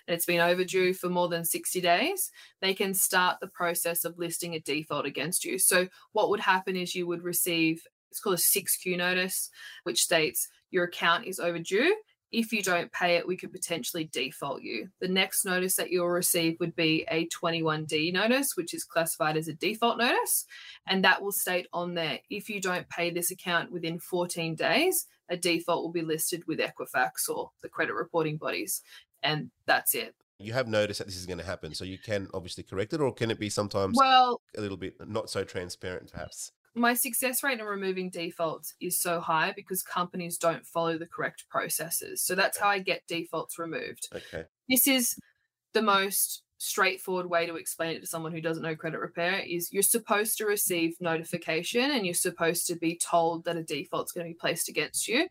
and 0.08 0.16
it's 0.16 0.26
been 0.26 0.42
overdue 0.42 0.94
for 0.94 1.10
more 1.10 1.30
than 1.30 1.46
60 1.46 1.80
days, 1.82 2.32
they 2.62 2.74
can 2.74 2.94
start 2.94 3.38
the 3.40 3.48
process 3.48 4.04
of 4.04 4.18
listing 4.18 4.56
a 4.56 4.60
default 4.60 5.06
against 5.06 5.46
you. 5.46 5.60
So 5.60 5.88
what 6.12 6.30
would 6.30 6.42
happen 6.42 6.76
is 6.76 6.96
you 6.96 7.08
would 7.08 7.24
receive 7.24 7.82
it's 8.12 8.20
called 8.20 8.36
a 8.36 8.38
6Q 8.38 8.96
notice, 8.98 9.50
which 9.86 10.02
states 10.02 10.48
your 10.70 10.84
account 10.84 11.26
is 11.26 11.40
overdue. 11.40 11.96
If 12.34 12.52
you 12.52 12.64
don't 12.64 12.92
pay 12.92 13.16
it, 13.16 13.28
we 13.28 13.38
could 13.38 13.52
potentially 13.52 14.10
default 14.12 14.64
you. 14.64 14.90
The 15.00 15.08
next 15.08 15.46
notice 15.46 15.76
that 15.76 15.92
you'll 15.92 16.10
receive 16.10 16.60
would 16.60 16.76
be 16.76 17.06
a 17.10 17.28
21D 17.28 18.12
notice, 18.12 18.58
which 18.58 18.74
is 18.74 18.84
classified 18.84 19.38
as 19.38 19.48
a 19.48 19.54
default 19.54 20.00
notice. 20.00 20.46
And 20.88 21.04
that 21.04 21.22
will 21.22 21.32
state 21.32 21.68
on 21.72 21.94
there 21.94 22.20
if 22.32 22.50
you 22.50 22.60
don't 22.60 22.90
pay 22.90 23.12
this 23.12 23.30
account 23.30 23.72
within 23.72 24.00
14 24.00 24.56
days, 24.56 25.06
a 25.30 25.38
default 25.38 25.84
will 25.84 25.92
be 25.92 26.02
listed 26.02 26.44
with 26.48 26.60
Equifax 26.60 27.30
or 27.30 27.52
the 27.62 27.70
credit 27.70 27.94
reporting 27.94 28.38
bodies. 28.38 28.82
And 29.22 29.52
that's 29.68 29.94
it. 29.94 30.16
You 30.40 30.54
have 30.54 30.68
noticed 30.68 30.98
that 30.98 31.06
this 31.06 31.16
is 31.16 31.28
going 31.28 31.38
to 31.38 31.46
happen, 31.46 31.76
so 31.76 31.86
you 31.86 32.00
can 32.00 32.28
obviously 32.34 32.64
correct 32.64 32.94
it, 32.94 33.00
or 33.00 33.14
can 33.14 33.30
it 33.30 33.40
be 33.40 33.50
sometimes 33.50 33.96
Well, 33.98 34.42
a 34.58 34.62
little 34.62 34.76
bit 34.76 34.96
not 35.08 35.30
so 35.30 35.44
transparent, 35.44 36.12
perhaps? 36.12 36.52
My 36.76 36.94
success 36.94 37.44
rate 37.44 37.60
in 37.60 37.66
removing 37.66 38.10
defaults 38.10 38.74
is 38.82 39.00
so 39.00 39.20
high 39.20 39.54
because 39.56 39.84
companies 39.84 40.38
don't 40.38 40.66
follow 40.66 40.98
the 40.98 41.06
correct 41.06 41.46
processes. 41.50 42.22
So 42.24 42.36
that's 42.36 42.58
how 42.58 42.68
I 42.68 42.80
get 42.80 43.08
defaults 43.08 43.60
removed. 43.60 44.10
Okay. 44.14 44.46
This 44.70 44.88
is 44.88 45.16
the 45.74 45.82
most 45.82 46.44
straightforward 46.58 47.30
way 47.30 47.46
to 47.46 47.56
explain 47.56 47.96
it 47.96 48.00
to 48.00 48.08
someone 48.08 48.32
who 48.32 48.40
doesn't 48.40 48.64
know 48.64 48.76
credit 48.76 49.00
repair 49.00 49.40
is 49.40 49.72
you're 49.74 49.84
supposed 49.84 50.38
to 50.38 50.46
receive 50.46 50.96
notification 51.02 51.92
and 51.92 52.06
you're 52.06 52.14
supposed 52.14 52.66
to 52.66 52.76
be 52.76 52.98
told 52.98 53.44
that 53.44 53.58
a 53.58 53.64
default's 53.64 54.14
going 54.14 54.26
to 54.26 54.32
be 54.32 54.40
placed 54.40 54.70
against 54.70 55.08
you. 55.08 55.28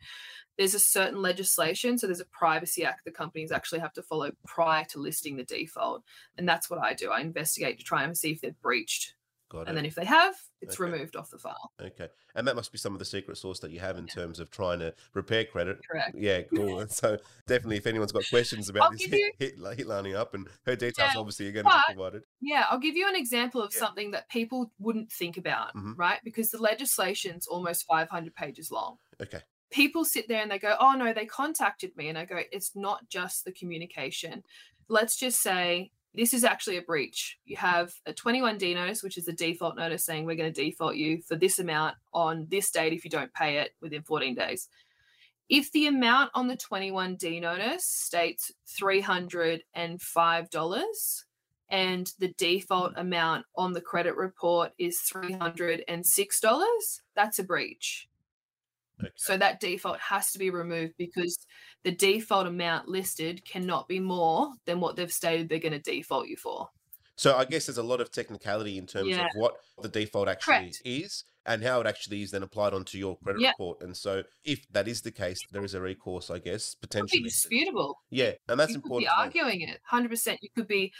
There's 0.58 0.74
a 0.74 0.78
certain 0.78 1.22
legislation, 1.22 1.96
so 1.96 2.06
there's 2.06 2.20
a 2.20 2.26
privacy 2.26 2.84
act 2.84 3.06
the 3.06 3.10
companies 3.10 3.50
actually 3.50 3.78
have 3.80 3.94
to 3.94 4.02
follow 4.02 4.32
prior 4.46 4.84
to 4.90 5.00
listing 5.00 5.36
the 5.36 5.44
default. 5.44 6.02
And 6.36 6.46
that's 6.46 6.68
what 6.68 6.80
I 6.80 6.92
do. 6.92 7.10
I 7.10 7.20
investigate 7.20 7.78
to 7.78 7.84
try 7.84 8.04
and 8.04 8.16
see 8.16 8.32
if 8.32 8.42
they've 8.42 8.60
breached. 8.60 9.14
Got 9.52 9.68
And 9.68 9.70
it. 9.70 9.74
then 9.74 9.84
if 9.84 9.94
they 9.94 10.06
have, 10.06 10.34
it's 10.62 10.80
Okay. 10.80 10.90
removed 10.90 11.14
off 11.14 11.28
the 11.30 11.38
file. 11.38 11.72
Okay. 11.78 12.08
And 12.34 12.48
that 12.48 12.56
must 12.56 12.72
be 12.72 12.78
some 12.78 12.94
of 12.94 12.98
the 12.98 13.04
secret 13.04 13.36
sauce 13.36 13.60
that 13.60 13.70
you 13.70 13.80
have 13.80 13.98
in 13.98 14.06
terms 14.06 14.40
of 14.40 14.50
trying 14.50 14.78
to 14.78 14.94
repair 15.12 15.44
credit. 15.44 15.78
Correct. 15.86 16.16
Yeah, 16.18 16.40
cool. 16.42 16.86
So 16.88 17.18
definitely, 17.46 17.76
if 17.76 17.86
anyone's 17.86 18.12
got 18.12 18.24
questions 18.30 18.70
about 18.70 18.84
I'll 18.84 18.90
this, 18.92 19.02
hit, 19.04 19.12
you- 19.12 19.32
hit, 19.38 19.54
hit 19.76 19.86
Larni 19.86 20.14
up, 20.16 20.32
and 20.32 20.48
her 20.64 20.74
details 20.74 21.10
Yeah, 21.14 21.20
obviously 21.20 21.48
are 21.48 21.52
going 21.52 21.66
to 21.66 21.82
be 21.88 21.94
provided. 21.94 22.22
Yeah, 22.40 22.64
I'll 22.70 22.78
give 22.78 22.96
you 22.96 23.06
an 23.06 23.14
example 23.16 23.60
of 23.62 23.74
Yeah. 23.74 23.80
something 23.80 24.10
that 24.12 24.30
people 24.30 24.72
wouldn't 24.78 25.12
think 25.12 25.36
about, 25.36 25.74
Mhm. 25.74 25.98
right? 25.98 26.20
Because 26.24 26.50
the 26.50 26.58
legislation's 26.58 27.46
almost 27.46 27.84
500 27.86 28.34
pages 28.34 28.70
long. 28.70 28.96
Okay. 29.20 29.42
People 29.70 30.04
sit 30.06 30.28
there 30.28 30.40
and 30.40 30.50
they 30.50 30.58
go, 30.58 30.76
oh 30.80 30.92
no, 30.92 31.12
they 31.12 31.26
contacted 31.26 31.94
me. 31.96 32.08
And 32.08 32.16
I 32.16 32.24
go, 32.24 32.40
it's 32.50 32.74
not 32.74 33.08
just 33.10 33.44
the 33.44 33.52
communication. 33.52 34.44
let's 34.88 35.16
just 35.16 35.40
say 35.40 35.90
this 36.14 36.34
is 36.34 36.44
actually 36.44 36.76
a 36.76 36.82
breach. 36.82 37.38
You 37.44 37.56
have 37.56 37.92
a 38.06 38.12
21D 38.12 38.74
notice, 38.74 39.02
which 39.02 39.16
is 39.16 39.28
a 39.28 39.32
default 39.32 39.76
notice 39.76 40.04
saying 40.04 40.26
we're 40.26 40.36
going 40.36 40.52
to 40.52 40.64
default 40.64 40.96
you 40.96 41.22
for 41.22 41.36
this 41.36 41.58
amount 41.58 41.96
on 42.12 42.46
this 42.50 42.70
date 42.70 42.92
if 42.92 43.02
you 43.04 43.10
don't 43.10 43.32
pay 43.32 43.56
it 43.58 43.70
within 43.80 44.02
14 44.02 44.34
days. 44.34 44.68
If 45.48 45.72
the 45.72 45.86
amount 45.86 46.30
on 46.34 46.48
the 46.48 46.56
21D 46.56 47.40
notice 47.40 47.86
states 47.86 48.52
$305 48.80 51.22
and 51.68 52.12
the 52.18 52.34
default 52.38 52.92
amount 52.96 53.46
on 53.56 53.72
the 53.72 53.80
credit 53.80 54.16
report 54.16 54.72
is 54.78 55.00
$306, 55.12 57.00
that's 57.14 57.38
a 57.38 57.44
breach. 57.44 58.08
Okay. 59.02 59.12
So 59.16 59.36
that 59.36 59.60
default 59.60 59.98
has 59.98 60.32
to 60.32 60.38
be 60.38 60.50
removed 60.50 60.94
because 60.98 61.38
the 61.84 61.92
default 61.92 62.46
amount 62.46 62.88
listed 62.88 63.44
cannot 63.44 63.88
be 63.88 64.00
more 64.00 64.50
than 64.66 64.80
what 64.80 64.96
they've 64.96 65.12
stated 65.12 65.48
they're 65.48 65.58
going 65.58 65.72
to 65.72 65.78
default 65.78 66.28
you 66.28 66.36
for. 66.36 66.68
So 67.16 67.36
I 67.36 67.44
guess 67.44 67.66
there's 67.66 67.78
a 67.78 67.82
lot 67.82 68.00
of 68.00 68.10
technicality 68.10 68.78
in 68.78 68.86
terms 68.86 69.08
yeah. 69.08 69.26
of 69.26 69.30
what 69.34 69.54
the 69.80 69.88
default 69.88 70.28
actually 70.28 70.54
Correct. 70.54 70.82
is 70.84 71.24
and 71.44 71.62
how 71.62 71.80
it 71.80 71.86
actually 71.86 72.22
is 72.22 72.30
then 72.30 72.42
applied 72.42 72.72
onto 72.72 72.98
your 72.98 73.16
credit 73.18 73.40
yep. 73.40 73.54
report. 73.58 73.82
And 73.82 73.96
so 73.96 74.22
if 74.44 74.64
that 74.72 74.88
is 74.88 75.02
the 75.02 75.10
case, 75.10 75.38
there 75.50 75.64
is 75.64 75.74
a 75.74 75.80
recourse, 75.80 76.30
I 76.30 76.38
guess, 76.38 76.74
potentially. 76.74 77.22
disputable. 77.22 77.98
Yeah, 78.10 78.32
and 78.48 78.58
that's 78.58 78.70
you 78.70 78.76
important. 78.76 79.10
Could 79.10 79.32
be 79.32 79.40
arguing 79.40 79.68
it 79.68 79.80
100%. 79.90 80.38
You 80.40 80.48
could 80.54 80.68
be 80.68 80.92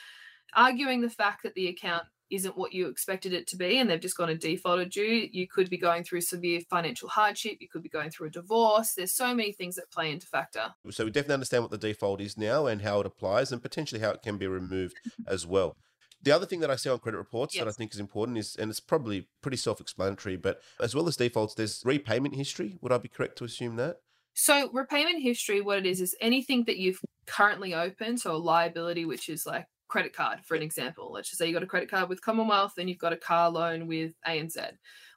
arguing 0.54 1.00
the 1.00 1.10
fact 1.10 1.44
that 1.44 1.54
the 1.54 1.68
account 1.68 2.04
isn't 2.32 2.56
what 2.56 2.72
you 2.72 2.88
expected 2.88 3.32
it 3.32 3.46
to 3.48 3.56
be 3.56 3.78
and 3.78 3.88
they've 3.88 4.00
just 4.00 4.16
gone 4.16 4.30
and 4.30 4.40
defaulted 4.40 4.96
you. 4.96 5.28
You 5.30 5.46
could 5.46 5.68
be 5.68 5.76
going 5.76 6.02
through 6.02 6.22
severe 6.22 6.60
financial 6.68 7.08
hardship. 7.08 7.58
You 7.60 7.68
could 7.68 7.82
be 7.82 7.88
going 7.88 8.10
through 8.10 8.28
a 8.28 8.30
divorce. 8.30 8.94
There's 8.94 9.14
so 9.14 9.34
many 9.34 9.52
things 9.52 9.76
that 9.76 9.90
play 9.90 10.10
into 10.10 10.26
factor. 10.26 10.74
So 10.90 11.04
we 11.04 11.10
definitely 11.10 11.34
understand 11.34 11.64
what 11.64 11.70
the 11.70 11.78
default 11.78 12.20
is 12.20 12.38
now 12.38 12.66
and 12.66 12.82
how 12.82 13.00
it 13.00 13.06
applies 13.06 13.52
and 13.52 13.62
potentially 13.62 14.00
how 14.00 14.10
it 14.10 14.22
can 14.22 14.38
be 14.38 14.46
removed 14.46 14.96
as 15.26 15.46
well. 15.46 15.76
The 16.22 16.30
other 16.30 16.46
thing 16.46 16.60
that 16.60 16.70
I 16.70 16.76
see 16.76 16.88
on 16.88 17.00
credit 17.00 17.18
reports 17.18 17.54
yes. 17.54 17.64
that 17.64 17.68
I 17.68 17.72
think 17.72 17.92
is 17.92 18.00
important 18.00 18.38
is, 18.38 18.54
and 18.56 18.70
it's 18.70 18.80
probably 18.80 19.28
pretty 19.42 19.56
self 19.56 19.80
explanatory, 19.80 20.36
but 20.36 20.60
as 20.80 20.94
well 20.94 21.08
as 21.08 21.16
defaults, 21.16 21.54
there's 21.54 21.82
repayment 21.84 22.36
history. 22.36 22.78
Would 22.80 22.92
I 22.92 22.98
be 22.98 23.08
correct 23.08 23.36
to 23.38 23.44
assume 23.44 23.76
that? 23.76 23.96
So, 24.34 24.70
repayment 24.72 25.20
history, 25.20 25.60
what 25.60 25.78
it 25.78 25.86
is, 25.86 26.00
is 26.00 26.16
anything 26.20 26.64
that 26.64 26.78
you've 26.78 27.00
currently 27.26 27.74
opened, 27.74 28.20
so 28.20 28.34
a 28.34 28.38
liability, 28.38 29.04
which 29.04 29.28
is 29.28 29.44
like 29.44 29.66
credit 29.92 30.16
card, 30.16 30.38
for 30.46 30.54
an 30.54 30.62
example. 30.62 31.12
Let's 31.12 31.28
just 31.28 31.38
say 31.38 31.46
you 31.46 31.52
got 31.52 31.62
a 31.62 31.66
credit 31.66 31.90
card 31.90 32.08
with 32.08 32.22
Commonwealth 32.22 32.78
and 32.78 32.88
you've 32.88 32.98
got 32.98 33.12
a 33.12 33.16
car 33.18 33.50
loan 33.50 33.86
with 33.86 34.14
ANZ. 34.26 34.56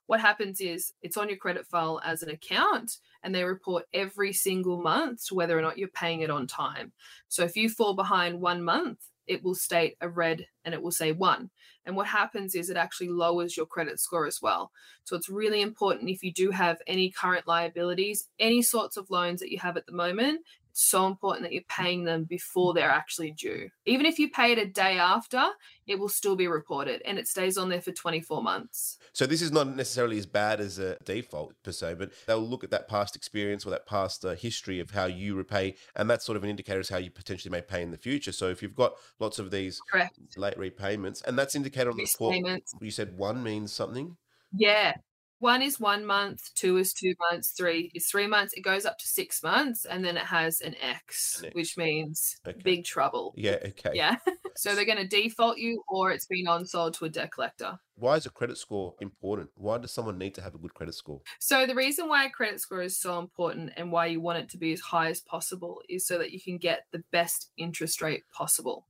What 0.07 0.19
happens 0.19 0.59
is 0.59 0.91
it's 1.01 1.15
on 1.15 1.29
your 1.29 1.37
credit 1.37 1.65
file 1.65 2.01
as 2.03 2.21
an 2.21 2.29
account 2.29 2.97
and 3.23 3.33
they 3.33 3.45
report 3.45 3.85
every 3.93 4.33
single 4.33 4.81
month 4.81 5.21
whether 5.31 5.57
or 5.57 5.61
not 5.61 5.77
you're 5.77 5.87
paying 5.87 6.21
it 6.21 6.29
on 6.29 6.45
time. 6.45 6.91
So 7.29 7.45
if 7.45 7.55
you 7.55 7.69
fall 7.69 7.93
behind 7.93 8.41
one 8.41 8.61
month, 8.65 8.99
it 9.27 9.41
will 9.45 9.55
state 9.55 9.95
a 10.01 10.09
red 10.09 10.45
and 10.65 10.73
it 10.73 10.81
will 10.81 10.91
say 10.91 11.13
one. 11.13 11.51
And 11.85 11.95
what 11.95 12.07
happens 12.07 12.53
is 12.53 12.69
it 12.69 12.75
actually 12.75 13.09
lowers 13.09 13.55
your 13.55 13.65
credit 13.65 14.01
score 14.01 14.27
as 14.27 14.41
well. 14.41 14.71
So 15.05 15.15
it's 15.15 15.29
really 15.29 15.61
important 15.61 16.09
if 16.09 16.21
you 16.21 16.33
do 16.33 16.51
have 16.51 16.81
any 16.85 17.11
current 17.11 17.47
liabilities, 17.47 18.27
any 18.39 18.61
sorts 18.61 18.97
of 18.97 19.09
loans 19.09 19.39
that 19.39 19.51
you 19.51 19.59
have 19.59 19.77
at 19.77 19.85
the 19.85 19.93
moment, 19.93 20.41
so 20.77 21.07
important 21.07 21.43
that 21.43 21.53
you're 21.53 21.63
paying 21.69 22.03
them 22.03 22.25
before 22.25 22.73
they're 22.73 22.89
actually 22.89 23.31
due. 23.31 23.69
Even 23.85 24.05
if 24.05 24.19
you 24.19 24.29
pay 24.29 24.51
it 24.51 24.57
a 24.57 24.65
day 24.65 24.99
after, 24.99 25.41
it 25.87 25.97
will 25.97 26.09
still 26.09 26.35
be 26.35 26.47
reported 26.47 27.01
and 27.05 27.17
it 27.17 27.27
stays 27.27 27.57
on 27.57 27.69
there 27.69 27.81
for 27.81 27.91
24 27.91 28.43
months. 28.43 28.97
So 29.13 29.25
this 29.25 29.41
is 29.41 29.51
not 29.51 29.73
necessarily 29.73 30.17
as 30.17 30.25
bad 30.25 30.59
as 30.59 30.77
a 30.77 30.97
default 31.05 31.53
per 31.63 31.71
se, 31.71 31.95
but 31.95 32.11
they'll 32.27 32.39
look 32.39 32.63
at 32.63 32.71
that 32.71 32.89
past 32.89 33.15
experience 33.15 33.65
or 33.65 33.69
that 33.69 33.85
past 33.85 34.25
uh, 34.25 34.35
history 34.35 34.79
of 34.81 34.91
how 34.91 35.05
you 35.05 35.35
repay, 35.35 35.75
and 35.95 36.09
that's 36.09 36.25
sort 36.25 36.35
of 36.35 36.43
an 36.43 36.49
indicator 36.49 36.79
as 36.79 36.89
how 36.89 36.97
you 36.97 37.09
potentially 37.09 37.51
may 37.51 37.61
pay 37.61 37.81
in 37.81 37.91
the 37.91 37.97
future. 37.97 38.33
So 38.33 38.49
if 38.49 38.61
you've 38.61 38.75
got 38.75 38.95
lots 39.19 39.39
of 39.39 39.51
these 39.51 39.79
Correct. 39.89 40.19
late 40.35 40.57
repayments, 40.57 41.21
and 41.21 41.39
that's 41.39 41.55
indicated 41.55 41.89
on 41.89 41.97
the 41.97 42.03
report, 42.03 42.33
payments. 42.33 42.73
you 42.81 42.91
said 42.91 43.17
one 43.17 43.41
means 43.41 43.71
something. 43.71 44.17
Yeah, 44.51 44.95
one 45.39 45.61
is 45.61 45.79
one 45.79 46.05
month, 46.05 46.49
two 46.55 46.77
is 46.77 46.93
two 46.93 47.13
months, 47.29 47.49
three 47.49 47.91
is 47.93 48.07
three 48.07 48.27
months. 48.27 48.53
It 48.53 48.61
goes 48.61 48.85
up 48.85 48.97
to 48.99 49.07
six 49.07 49.43
months, 49.43 49.85
and 49.85 50.03
then 50.03 50.17
it 50.17 50.25
has 50.25 50.61
an 50.61 50.75
X, 50.81 51.39
an 51.39 51.47
X. 51.47 51.55
which 51.55 51.77
means 51.77 52.37
okay. 52.47 52.59
big 52.63 52.85
trouble. 52.85 53.33
Yeah, 53.35 53.57
okay. 53.65 53.91
Yeah. 53.93 54.15
so 54.55 54.75
they're 54.75 54.85
going 54.85 54.97
to 54.97 55.07
default 55.07 55.57
you, 55.57 55.83
or 55.89 56.11
it's 56.11 56.25
been 56.25 56.47
on 56.47 56.65
sold 56.65 56.93
to 56.95 57.05
a 57.05 57.09
debt 57.09 57.31
collector. 57.31 57.77
Why 57.97 58.15
is 58.15 58.25
a 58.25 58.29
credit 58.29 58.57
score 58.57 58.95
important? 59.01 59.49
Why 59.55 59.77
does 59.77 59.91
someone 59.91 60.17
need 60.17 60.35
to 60.35 60.41
have 60.41 60.55
a 60.55 60.57
good 60.57 60.73
credit 60.73 60.95
score? 60.95 61.21
So, 61.39 61.65
the 61.65 61.75
reason 61.75 62.07
why 62.07 62.25
a 62.25 62.29
credit 62.29 62.59
score 62.59 62.81
is 62.81 62.97
so 62.97 63.19
important 63.19 63.71
and 63.77 63.91
why 63.91 64.07
you 64.07 64.21
want 64.21 64.39
it 64.39 64.49
to 64.49 64.57
be 64.57 64.73
as 64.73 64.81
high 64.81 65.09
as 65.09 65.21
possible 65.21 65.81
is 65.89 66.05
so 66.05 66.17
that 66.17 66.31
you 66.31 66.41
can 66.41 66.57
get 66.57 66.85
the 66.91 67.03
best 67.11 67.51
interest 67.57 68.01
rate 68.01 68.23
possible 68.33 68.85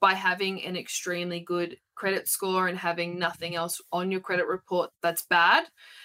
by 0.00 0.14
having 0.14 0.62
an 0.64 0.76
extremely 0.76 1.40
good 1.40 1.76
credit 1.94 2.28
score 2.28 2.68
and 2.68 2.78
having 2.78 3.18
nothing 3.18 3.54
else 3.54 3.80
on 3.92 4.10
your 4.10 4.20
credit 4.20 4.46
report 4.46 4.90
that's 5.02 5.22
bad, 5.22 5.64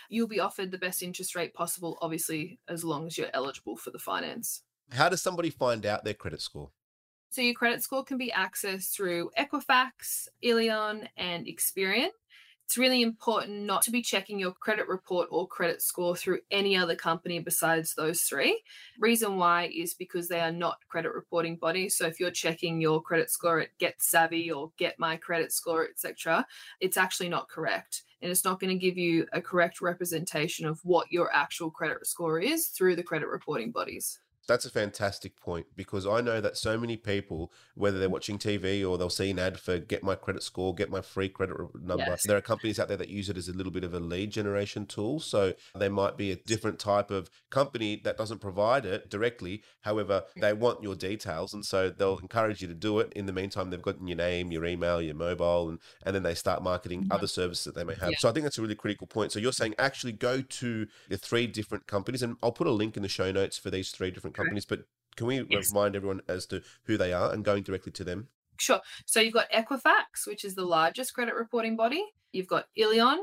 you'll 0.10 0.28
be 0.28 0.40
offered 0.40 0.72
the 0.72 0.78
best 0.78 1.04
interest 1.04 1.36
rate 1.36 1.54
possible, 1.54 1.98
obviously, 2.02 2.60
as 2.68 2.84
long 2.84 3.08
as 3.08 3.18
you're 3.18 3.28
eligible 3.34 3.76
for 3.76 3.92
the 3.92 4.00
finance. 4.00 4.64
How 4.92 5.10
does 5.10 5.22
somebody 5.22 5.50
find 5.50 5.86
out 5.86 6.04
their 6.04 6.14
credit 6.14 6.42
score? 6.42 6.72
So, 7.30 7.42
your 7.42 7.54
credit 7.54 7.82
score 7.82 8.04
can 8.04 8.18
be 8.18 8.34
accessed 8.36 8.94
through 8.94 9.32
Equifax, 9.40 10.28
Illion, 10.44 11.08
and 11.16 11.46
Experian 11.46 12.10
it's 12.72 12.78
really 12.78 13.02
important 13.02 13.64
not 13.64 13.82
to 13.82 13.92
be 13.92 14.02
checking 14.02 14.40
your 14.40 14.54
credit 14.54 14.88
report 14.88 15.28
or 15.30 15.46
credit 15.46 15.82
score 15.82 16.16
through 16.16 16.40
any 16.52 16.78
other 16.78 16.96
company 16.96 17.38
besides 17.38 17.96
those 17.96 18.22
three. 18.22 18.64
Reason 18.98 19.36
why 19.36 19.70
is 19.76 19.94
because 19.94 20.30
they 20.30 20.40
are 20.40 20.54
not 20.54 20.78
credit 20.88 21.14
reporting 21.14 21.58
bodies. 21.58 21.98
So 21.98 22.06
if 22.08 22.18
you're 22.18 22.32
checking 22.32 22.80
your 22.80 23.02
credit 23.02 23.30
score 23.30 23.60
at 23.60 23.78
Get 23.78 24.02
Savvy 24.02 24.50
or 24.50 24.72
Get 24.78 24.98
My 24.98 25.18
Credit 25.18 25.52
Score, 25.52 25.86
etc., 25.86 26.48
it's 26.80 26.96
actually 26.96 27.28
not 27.28 27.50
correct 27.50 28.04
and 28.22 28.32
it's 28.32 28.46
not 28.46 28.62
going 28.62 28.70
to 28.70 28.80
give 28.80 28.98
you 28.98 29.28
a 29.34 29.42
correct 29.42 29.82
representation 29.82 30.66
of 30.66 30.80
what 30.86 31.12
your 31.12 31.30
actual 31.34 31.72
credit 31.72 32.08
score 32.08 32.40
is 32.40 32.68
through 32.68 32.96
the 32.96 33.04
credit 33.04 33.28
reporting 33.28 33.72
bodies. 33.72 34.20
That's 34.48 34.66
a 34.66 34.70
fantastic 34.70 35.40
point 35.40 35.68
because 35.76 36.06
I 36.06 36.22
know 36.22 36.42
that 36.42 36.58
so 36.58 36.78
many 36.78 36.98
people, 36.98 37.52
whether 37.76 38.00
they're 38.00 38.10
watching 38.10 38.38
TV 38.38 38.88
or 38.88 38.98
they'll 38.98 39.10
see 39.10 39.30
an 39.30 39.40
ad 39.40 39.60
for 39.60 39.78
get 39.80 40.04
my 40.04 40.16
credit 40.16 40.44
score, 40.44 40.74
get 40.74 40.90
my 40.90 41.02
free 41.02 41.30
credit 41.30 41.58
number, 41.82 42.06
yes. 42.08 42.24
there 42.26 42.38
are 42.38 42.42
companies 42.42 42.80
out 42.80 42.88
there 42.88 42.98
that 42.98 43.10
use 43.10 43.30
it 43.30 43.38
as 43.38 43.48
a 43.48 43.54
little 43.54 43.72
bit 43.72 43.84
of 43.84 43.94
a 43.94 44.00
lead 44.00 44.32
generation 44.32 44.86
tool. 44.86 45.20
So 45.20 45.54
they 45.76 45.90
might 45.90 46.18
be 46.18 46.32
a 46.32 46.36
different 46.36 46.80
type 46.80 47.12
of 47.12 47.30
company 47.50 48.02
that 48.04 48.18
doesn't 48.18 48.40
provide 48.40 48.86
it 48.86 49.10
directly. 49.10 49.64
However, 49.82 50.24
they 50.40 50.54
want 50.54 50.84
your 50.84 50.96
details. 50.96 51.54
And 51.54 51.66
so 51.66 51.90
they'll 51.90 52.18
encourage 52.20 52.62
you 52.62 52.68
to 52.68 52.74
do 52.74 53.00
it. 53.00 53.14
In 53.14 53.26
the 53.26 53.34
meantime, 53.34 53.70
they've 53.70 53.82
got 53.82 54.02
your 54.02 54.18
name, 54.18 54.52
your 54.52 54.66
email, 54.66 55.02
your 55.02 55.16
mobile, 55.16 55.70
and, 55.70 55.80
and 56.06 56.16
then 56.16 56.24
they 56.24 56.36
start 56.36 56.64
marketing 56.64 57.04
mm-hmm. 57.04 57.12
other 57.12 57.28
services 57.28 57.64
that 57.66 57.76
they 57.76 57.84
may 57.84 57.96
have. 57.96 58.12
Yeah. 58.12 58.18
So 58.20 58.30
I 58.30 58.32
think 58.32 58.44
that's 58.44 58.58
a 58.58 58.62
really 58.62 58.76
critical 58.76 59.08
point. 59.08 59.32
So 59.32 59.40
you're 59.40 59.52
saying 59.52 59.76
actually 59.78 60.14
go 60.14 60.42
to 60.42 60.88
the 61.10 61.18
three 61.18 61.48
different 61.48 61.88
companies, 61.88 62.22
and 62.22 62.38
I'll 62.42 62.52
put 62.52 62.68
a 62.68 62.72
link 62.72 62.98
in 62.98 63.04
the 63.04 63.10
show 63.10 63.32
notes 63.32 63.58
for 63.58 63.70
these 63.70 63.92
three 63.92 64.12
different 64.12 64.31
companies, 64.32 64.66
but 64.66 64.86
can 65.16 65.28
we 65.28 65.46
yes. 65.50 65.72
remind 65.72 65.96
everyone 65.96 66.22
as 66.28 66.46
to 66.48 66.62
who 66.84 66.98
they 66.98 67.14
are 67.14 67.32
and 67.32 67.44
going 67.44 67.64
directly 67.64 67.92
to 67.94 68.04
them? 68.04 68.28
Sure. 68.60 68.80
So 69.06 69.20
you've 69.20 69.34
got 69.34 69.52
Equifax, 69.52 70.28
which 70.28 70.46
is 70.46 70.56
the 70.56 70.66
largest 70.66 71.14
credit 71.14 71.36
reporting 71.36 71.76
body. 71.76 72.06
You've 72.32 72.48
got 72.48 72.66
Illion, 72.78 73.18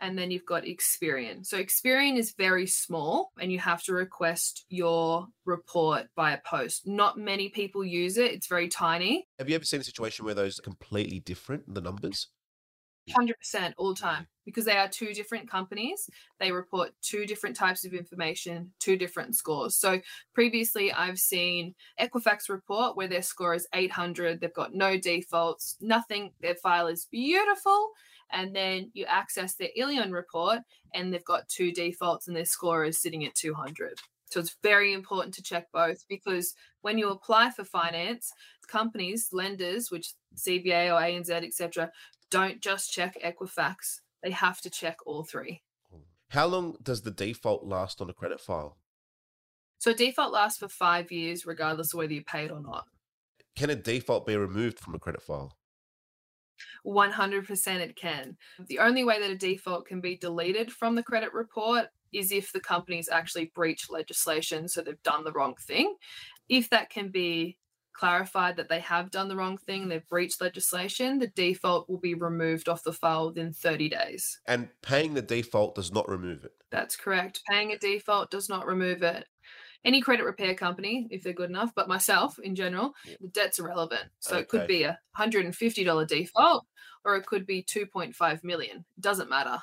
and 0.00 0.18
then 0.18 0.30
you've 0.30 0.44
got 0.44 0.64
Experian. 0.64 1.46
So 1.46 1.58
Experian 1.58 2.18
is 2.18 2.34
very 2.36 2.66
small, 2.66 3.32
and 3.40 3.50
you 3.50 3.58
have 3.60 3.82
to 3.84 3.92
request 3.92 4.66
your 4.68 5.28
report 5.44 6.08
via 6.16 6.38
post. 6.44 6.86
Not 6.86 7.18
many 7.18 7.48
people 7.48 7.84
use 7.84 8.18
it. 8.18 8.32
It's 8.32 8.48
very 8.48 8.68
tiny. 8.68 9.26
Have 9.38 9.48
you 9.48 9.54
ever 9.54 9.64
seen 9.64 9.80
a 9.80 9.84
situation 9.84 10.24
where 10.24 10.34
those 10.34 10.58
are 10.58 10.62
completely 10.62 11.20
different, 11.20 11.72
the 11.72 11.80
numbers? 11.80 12.28
100% 13.10 13.72
all 13.76 13.94
the 13.94 14.00
time 14.00 14.26
because 14.44 14.64
they 14.64 14.76
are 14.76 14.88
two 14.88 15.12
different 15.12 15.50
companies. 15.50 16.08
They 16.38 16.52
report 16.52 16.90
two 17.02 17.26
different 17.26 17.56
types 17.56 17.84
of 17.84 17.94
information, 17.94 18.72
two 18.78 18.96
different 18.96 19.36
scores. 19.36 19.76
So 19.76 20.00
previously, 20.34 20.92
I've 20.92 21.18
seen 21.18 21.74
Equifax 22.00 22.48
report 22.48 22.96
where 22.96 23.08
their 23.08 23.22
score 23.22 23.54
is 23.54 23.66
800. 23.74 24.40
They've 24.40 24.52
got 24.52 24.74
no 24.74 24.96
defaults, 24.96 25.76
nothing. 25.80 26.32
Their 26.40 26.54
file 26.56 26.88
is 26.88 27.06
beautiful. 27.10 27.90
And 28.30 28.54
then 28.54 28.90
you 28.94 29.04
access 29.06 29.54
their 29.54 29.68
Illion 29.78 30.12
report 30.12 30.60
and 30.94 31.12
they've 31.12 31.24
got 31.24 31.48
two 31.48 31.70
defaults 31.70 32.28
and 32.28 32.36
their 32.36 32.46
score 32.46 32.84
is 32.84 33.00
sitting 33.00 33.24
at 33.26 33.34
200. 33.34 33.98
So 34.32 34.40
it's 34.40 34.56
very 34.62 34.94
important 34.94 35.34
to 35.34 35.42
check 35.42 35.66
both 35.74 36.06
because 36.08 36.54
when 36.80 36.96
you 36.96 37.10
apply 37.10 37.50
for 37.50 37.64
finance, 37.64 38.32
companies, 38.66 39.28
lenders, 39.30 39.90
which 39.90 40.14
CBA 40.36 40.90
or 40.90 41.00
ANZ, 41.02 41.30
etc., 41.30 41.90
don't 42.32 42.60
just 42.60 42.90
check 42.90 43.16
Equifax. 43.22 44.00
They 44.22 44.30
have 44.30 44.60
to 44.62 44.70
check 44.70 44.96
all 45.04 45.22
three. 45.22 45.62
How 46.30 46.46
long 46.46 46.76
does 46.82 47.02
the 47.02 47.10
default 47.10 47.64
last 47.64 48.00
on 48.00 48.08
a 48.08 48.14
credit 48.14 48.40
file? 48.40 48.78
So 49.78 49.90
a 49.90 49.94
default 49.94 50.32
lasts 50.32 50.58
for 50.58 50.68
five 50.68 51.12
years, 51.12 51.44
regardless 51.44 51.92
of 51.92 51.98
whether 51.98 52.12
you 52.12 52.24
pay 52.24 52.46
it 52.46 52.50
or 52.50 52.62
not. 52.62 52.86
Can 53.54 53.68
a 53.68 53.74
default 53.74 54.26
be 54.26 54.36
removed 54.36 54.78
from 54.78 54.94
a 54.94 54.98
credit 54.98 55.22
file? 55.22 55.56
100% 56.86 57.66
it 57.80 57.96
can. 57.96 58.36
The 58.66 58.78
only 58.78 59.04
way 59.04 59.20
that 59.20 59.30
a 59.30 59.36
default 59.36 59.86
can 59.86 60.00
be 60.00 60.16
deleted 60.16 60.72
from 60.72 60.94
the 60.94 61.02
credit 61.02 61.34
report 61.34 61.86
is 62.14 62.32
if 62.32 62.52
the 62.52 62.60
company's 62.60 63.10
actually 63.10 63.52
breached 63.54 63.90
legislation, 63.90 64.68
so 64.68 64.80
they've 64.80 65.02
done 65.02 65.24
the 65.24 65.32
wrong 65.32 65.54
thing. 65.60 65.96
If 66.48 66.70
that 66.70 66.88
can 66.88 67.10
be 67.10 67.58
clarified 67.92 68.56
that 68.56 68.68
they 68.68 68.80
have 68.80 69.10
done 69.10 69.28
the 69.28 69.36
wrong 69.36 69.58
thing, 69.58 69.88
they've 69.88 70.06
breached 70.08 70.40
legislation, 70.40 71.18
the 71.18 71.28
default 71.28 71.88
will 71.88 71.98
be 71.98 72.14
removed 72.14 72.68
off 72.68 72.82
the 72.82 72.92
file 72.92 73.28
within 73.28 73.52
30 73.52 73.88
days. 73.88 74.40
And 74.46 74.68
paying 74.82 75.14
the 75.14 75.22
default 75.22 75.74
does 75.74 75.92
not 75.92 76.08
remove 76.08 76.44
it. 76.44 76.52
That's 76.70 76.96
correct. 76.96 77.40
Paying 77.48 77.72
a 77.72 77.78
default 77.78 78.30
does 78.30 78.48
not 78.48 78.66
remove 78.66 79.02
it. 79.02 79.26
Any 79.84 80.00
credit 80.00 80.24
repair 80.24 80.54
company, 80.54 81.08
if 81.10 81.22
they're 81.22 81.32
good 81.32 81.50
enough, 81.50 81.72
but 81.74 81.88
myself 81.88 82.38
in 82.38 82.54
general, 82.54 82.94
Yeah. 83.04 83.16
the 83.20 83.28
debt's 83.28 83.58
irrelevant. 83.58 84.10
So 84.20 84.36
it 84.36 84.48
could 84.48 84.68
be 84.68 84.84
a 84.84 84.98
$150 85.18 86.06
default 86.06 86.66
or 87.04 87.16
it 87.16 87.26
could 87.26 87.46
be 87.46 87.64
2.5 87.64 88.44
million. 88.44 88.84
Doesn't 89.00 89.28
matter. 89.28 89.60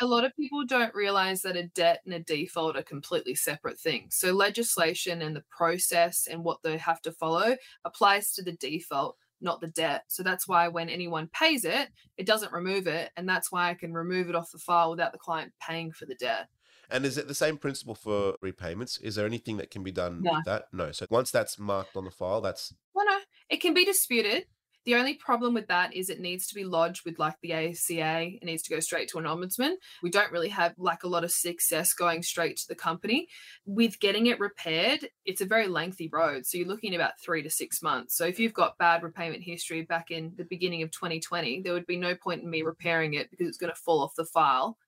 A 0.00 0.06
lot 0.06 0.24
of 0.24 0.34
people 0.36 0.64
don't 0.64 0.94
realize 0.94 1.42
that 1.42 1.56
a 1.56 1.64
debt 1.68 2.02
and 2.04 2.14
a 2.14 2.20
default 2.20 2.76
are 2.76 2.82
completely 2.82 3.34
separate 3.34 3.78
things. 3.78 4.16
So 4.16 4.32
legislation 4.32 5.22
and 5.22 5.34
the 5.36 5.44
process 5.50 6.26
and 6.26 6.44
what 6.44 6.62
they 6.62 6.76
have 6.76 7.00
to 7.02 7.12
follow 7.12 7.56
applies 7.84 8.32
to 8.34 8.42
the 8.42 8.52
default, 8.52 9.16
not 9.40 9.60
the 9.60 9.68
debt. 9.68 10.04
So 10.08 10.22
that's 10.22 10.48
why 10.48 10.68
when 10.68 10.88
anyone 10.88 11.28
pays 11.32 11.64
it, 11.64 11.88
it 12.16 12.26
doesn't 12.26 12.52
remove 12.52 12.86
it. 12.86 13.10
And 13.16 13.28
that's 13.28 13.50
why 13.52 13.70
I 13.70 13.74
can 13.74 13.92
remove 13.92 14.28
it 14.28 14.34
off 14.34 14.52
the 14.52 14.58
file 14.58 14.90
without 14.90 15.12
the 15.12 15.18
client 15.18 15.52
paying 15.60 15.92
for 15.92 16.06
the 16.06 16.14
debt. 16.14 16.48
And 16.88 17.04
is 17.04 17.18
it 17.18 17.26
the 17.26 17.34
same 17.34 17.56
principle 17.58 17.96
for 17.96 18.36
repayments? 18.40 18.98
Is 18.98 19.16
there 19.16 19.26
anything 19.26 19.56
that 19.56 19.70
can 19.72 19.82
be 19.82 19.90
done 19.90 20.22
No. 20.22 20.34
with 20.34 20.44
that? 20.44 20.66
No. 20.72 20.92
So 20.92 21.06
once 21.10 21.32
that's 21.32 21.58
marked 21.58 21.96
on 21.96 22.04
the 22.04 22.12
file, 22.12 22.40
that's 22.40 22.72
Well, 22.94 23.06
no, 23.06 23.18
it 23.50 23.60
can 23.60 23.74
be 23.74 23.84
disputed. 23.84 24.46
The 24.86 24.94
only 24.94 25.14
problem 25.14 25.52
with 25.52 25.66
that 25.66 25.94
is 25.94 26.08
it 26.08 26.20
needs 26.20 26.46
to 26.46 26.54
be 26.54 26.64
lodged 26.64 27.04
with 27.04 27.18
like 27.18 27.34
the 27.42 27.52
ACA. 27.52 28.30
It 28.40 28.44
needs 28.44 28.62
to 28.62 28.70
go 28.70 28.78
straight 28.78 29.08
to 29.08 29.18
an 29.18 29.24
ombudsman. 29.24 29.74
We 30.00 30.10
don't 30.10 30.30
really 30.30 30.48
have 30.50 30.74
like 30.78 31.02
a 31.02 31.08
lot 31.08 31.24
of 31.24 31.32
success 31.32 31.92
going 31.92 32.22
straight 32.22 32.56
to 32.58 32.68
the 32.68 32.76
company. 32.76 33.26
With 33.66 33.98
getting 33.98 34.26
it 34.26 34.38
repaired, 34.38 35.08
it's 35.24 35.40
a 35.40 35.46
very 35.46 35.66
lengthy 35.66 36.08
road. 36.08 36.46
So 36.46 36.56
you're 36.56 36.68
looking 36.68 36.94
at 36.94 37.00
about 37.00 37.18
three 37.20 37.42
to 37.42 37.50
six 37.50 37.82
months. 37.82 38.16
So 38.16 38.26
if 38.26 38.38
you've 38.38 38.54
got 38.54 38.78
bad 38.78 39.02
repayment 39.02 39.42
history 39.42 39.82
back 39.82 40.12
in 40.12 40.32
the 40.36 40.44
beginning 40.44 40.82
of 40.82 40.92
2020, 40.92 41.62
there 41.62 41.72
would 41.72 41.86
be 41.86 41.96
no 41.96 42.14
point 42.14 42.44
in 42.44 42.48
me 42.48 42.62
repairing 42.62 43.14
it 43.14 43.28
because 43.28 43.48
it's 43.48 43.58
going 43.58 43.72
to 43.72 43.80
fall 43.80 44.02
off 44.02 44.14
the 44.16 44.24
file 44.24 44.78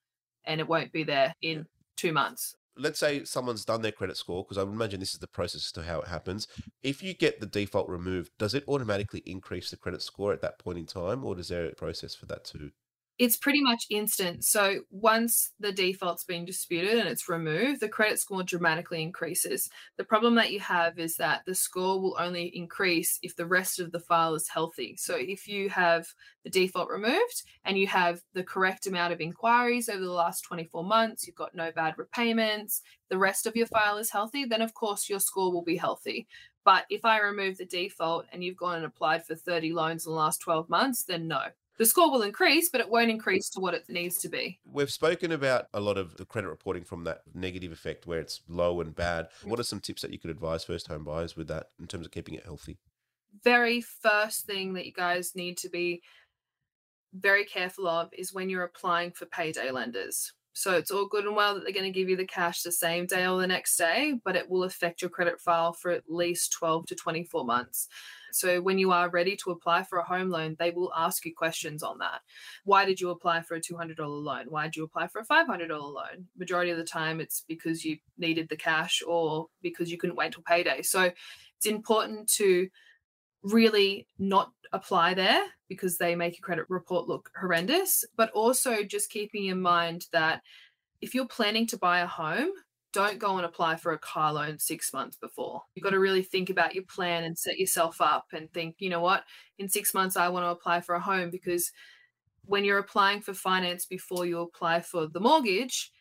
and 0.45 0.61
it 0.61 0.69
won't 0.69 0.93
be 0.93 1.03
there 1.03 1.35
in 1.43 1.67
two 1.97 2.13
months. 2.13 2.55
Let's 2.79 2.99
say 2.99 3.25
someone's 3.25 3.65
done 3.65 3.83
their 3.83 3.93
credit 3.93 4.17
score, 4.17 4.45
because 4.45 4.59
I 4.59 4.63
would 4.63 4.73
imagine 4.73 5.01
this 5.01 5.15
is 5.15 5.21
the 5.21 5.27
process 5.27 5.73
to 5.73 5.83
how 5.83 6.01
it 6.01 6.09
happens. 6.09 6.47
If 6.83 7.03
you 7.03 7.15
get 7.15 7.41
the 7.41 7.47
default 7.47 7.89
removed, 7.89 8.33
does 8.39 8.55
it 8.55 8.65
automatically 8.69 9.23
increase 9.27 9.71
the 9.71 9.77
credit 9.77 10.03
score 10.03 10.33
at 10.33 10.43
that 10.43 10.59
point 10.59 10.79
in 10.79 10.87
time, 10.87 11.25
or 11.25 11.39
is 11.39 11.49
there 11.49 11.67
a 11.67 11.75
process 11.75 12.15
for 12.15 12.27
that 12.27 12.45
too? 12.45 12.71
It's 13.19 13.37
pretty 13.37 13.61
much 13.61 13.85
instant. 13.91 14.45
So 14.45 14.81
once 14.91 15.51
the 15.59 15.73
default's 15.73 16.23
been 16.23 16.45
disputed 16.45 16.99
and 16.99 17.09
it's 17.09 17.29
removed, 17.29 17.81
the 17.81 17.89
credit 17.89 18.21
score 18.21 18.45
dramatically 18.45 19.03
increases. 19.03 19.69
The 19.97 20.05
problem 20.05 20.37
that 20.37 20.53
you 20.53 20.61
have 20.61 21.01
is 21.01 21.17
that 21.17 21.43
the 21.45 21.55
score 21.55 22.01
will 22.01 22.17
only 22.21 22.45
increase 22.57 23.19
if 23.23 23.35
the 23.35 23.47
rest 23.47 23.81
of 23.81 23.91
the 23.91 23.99
file 23.99 24.37
is 24.37 24.49
healthy. 24.49 24.95
So 24.97 25.17
if 25.17 25.49
you 25.49 25.69
have 25.69 26.07
the 26.45 26.51
default 26.51 26.91
removed 26.91 27.43
and 27.65 27.77
you 27.77 27.89
have 27.89 28.21
the 28.35 28.45
correct 28.45 28.87
amount 28.87 29.13
of 29.13 29.21
inquiries 29.21 29.89
over 29.89 30.05
the 30.05 30.13
last 30.13 30.43
24 30.43 30.85
months, 30.85 31.27
you've 31.27 31.35
got 31.35 31.57
no 31.57 31.73
bad 31.73 31.95
repayments, 31.99 32.83
the 33.11 33.19
rest 33.19 33.47
of 33.47 33.57
your 33.57 33.67
file 33.67 33.99
is 33.99 34.13
healthy, 34.13 34.45
then 34.45 34.63
of 34.63 34.75
course 34.75 35.09
your 35.09 35.21
score 35.21 35.53
will 35.53 35.65
be 35.65 35.77
healthy. 35.77 36.29
But 36.65 36.85
if 36.89 37.05
I 37.05 37.19
remove 37.19 37.59
the 37.59 37.65
default 37.65 38.27
and 38.33 38.45
you've 38.45 38.57
gone 38.57 38.77
and 38.77 38.85
applied 38.85 39.27
for 39.27 39.35
30 39.35 39.73
loans 39.73 40.07
in 40.07 40.13
the 40.13 40.19
last 40.19 40.41
12 40.41 40.69
months, 40.69 41.03
then 41.03 41.27
no. 41.27 41.41
The 41.79 41.87
score 41.87 42.11
will 42.11 42.23
increase, 42.23 42.69
but 42.71 42.81
it 42.81 42.91
won't 42.91 43.11
increase 43.11 43.49
to 43.51 43.61
what 43.61 43.73
it 43.73 43.85
needs 43.89 44.19
to 44.19 44.29
be. 44.29 44.59
We've 44.65 44.91
spoken 44.91 45.31
about 45.31 45.67
a 45.73 45.81
lot 45.81 45.97
of 45.97 46.17
the 46.17 46.25
credit 46.25 46.49
reporting 46.49 46.83
from 46.83 47.05
that 47.05 47.23
negative 47.35 47.71
effect 47.71 48.07
where 48.07 48.19
it's 48.19 48.41
low 48.49 48.81
and 48.81 48.95
bad. 48.95 49.29
What 49.45 49.61
are 49.61 49.65
some 49.65 49.81
tips 49.81 50.03
that 50.03 50.13
you 50.13 50.19
could 50.19 50.31
advise 50.31 50.65
first 50.65 50.89
home 50.89 51.05
buyers 51.05 51.37
with 51.37 51.47
that 51.49 51.69
in 51.79 51.87
terms 51.87 52.05
of 52.05 52.13
keeping 52.13 52.35
it 52.35 52.45
healthy? 52.45 52.79
Very 53.45 53.81
first 53.81 54.45
thing 54.45 54.75
that 54.75 54.87
you 54.87 54.93
guys 54.93 55.37
need 55.37 55.57
to 55.59 55.69
be 55.69 56.03
very 57.15 57.45
careful 57.45 57.87
of 57.87 58.11
is 58.13 58.35
when 58.35 58.51
you're 58.51 58.65
applying 58.65 59.13
for 59.13 59.27
payday 59.27 59.71
lenders. 59.71 60.33
So 60.59 60.73
it's 60.73 60.91
all 60.91 61.07
good 61.07 61.25
and 61.25 61.37
well 61.37 61.55
that 61.55 61.63
they're 61.63 61.73
going 61.73 61.85
to 61.85 61.97
give 61.97 62.09
you 62.09 62.17
the 62.17 62.27
cash 62.27 62.63
the 62.63 62.73
same 62.73 63.07
day 63.07 63.29
or 63.29 63.41
the 63.41 63.47
next 63.47 63.77
day, 63.77 64.15
but 64.25 64.35
it 64.35 64.51
will 64.51 64.65
affect 64.65 65.01
your 65.01 65.09
credit 65.09 65.41
file 65.41 65.73
for 65.73 65.93
at 65.93 66.03
least 66.09 66.51
12 66.51 66.87
to 66.87 66.97
24 66.97 67.45
months. 67.45 67.87
So 68.33 68.61
when 68.61 68.77
you 68.77 68.91
are 68.91 69.09
ready 69.09 69.37
to 69.37 69.53
apply 69.53 69.85
for 69.85 70.01
a 70.01 70.05
home 70.05 70.31
loan, 70.31 70.57
they 70.59 70.73
will 70.73 70.93
ask 70.97 71.25
you 71.25 71.33
questions 71.33 71.85
on 71.85 71.99
that. 71.99 72.23
Why 72.65 72.85
did 72.85 73.01
you 73.01 73.11
apply 73.11 73.43
for 73.43 73.55
a 73.55 73.61
$200 73.61 73.97
loan? 73.99 74.47
Why 74.49 74.65
did 74.65 74.75
you 74.75 74.83
apply 74.83 75.07
for 75.07 75.21
a 75.21 75.25
$500 75.25 75.69
loan? 75.71 76.27
Majority 76.37 76.73
of 76.73 76.77
the 76.79 76.85
time, 76.85 77.21
it's 77.21 77.45
because 77.47 77.85
you 77.85 77.99
needed 78.19 78.49
the 78.49 78.57
cash 78.57 79.01
or 79.07 79.47
because 79.63 79.93
you 79.93 79.97
couldn't 79.97 80.17
wait 80.17 80.33
till 80.33 80.43
payday. 80.43 80.83
So 80.83 81.13
it's 81.57 81.67
important 81.67 82.29
to 82.33 82.69
really 83.43 84.07
not 84.19 84.53
apply 84.73 85.15
there 85.15 85.45
because 85.69 85.99
they 85.99 86.15
make 86.15 86.39
your 86.39 86.45
credit 86.45 86.67
report 86.69 87.09
look 87.09 87.31
horrendous, 87.39 88.05
but 88.17 88.31
also 88.31 88.83
just 88.83 89.11
keeping 89.11 89.47
in 89.47 89.61
mind 89.61 90.07
that 90.13 90.43
if 91.01 91.15
you're 91.15 91.27
planning 91.27 91.67
to 91.69 91.79
buy 91.79 92.01
a 92.01 92.07
home, 92.07 92.51
don't 92.93 93.19
go 93.19 93.37
and 93.37 93.45
apply 93.45 93.77
for 93.77 93.93
a 93.93 93.99
car 93.99 94.33
loan 94.33 94.59
six 94.59 94.93
months 94.93 95.17
before. 95.17 95.63
You've 95.75 95.85
got 95.85 95.91
to 95.91 95.99
really 95.99 96.23
think 96.23 96.51
about 96.51 96.75
your 96.75 96.85
plan 96.85 97.25
and 97.25 97.39
set 97.39 97.59
yourself 97.59 98.01
up 98.01 98.27
and 98.33 98.51
think, 98.53 98.77
you 98.79 98.89
know 98.89 99.01
what, 99.01 99.25
in 99.59 99.69
six 99.69 99.93
months, 99.93 100.17
I 100.17 100.29
want 100.29 100.45
to 100.45 100.51
apply 100.51 100.81
for 100.81 100.95
a 100.95 101.01
home 101.01 101.31
because 101.31 101.71
when 102.45 102.65
you're 102.65 102.79
applying 102.79 103.21
for 103.21 103.35
finance 103.35 103.85
before 103.85 104.25
you 104.25 104.41
apply 104.41 104.81
for 104.81 105.07
the 105.07 105.21
mortgage, 105.21 105.93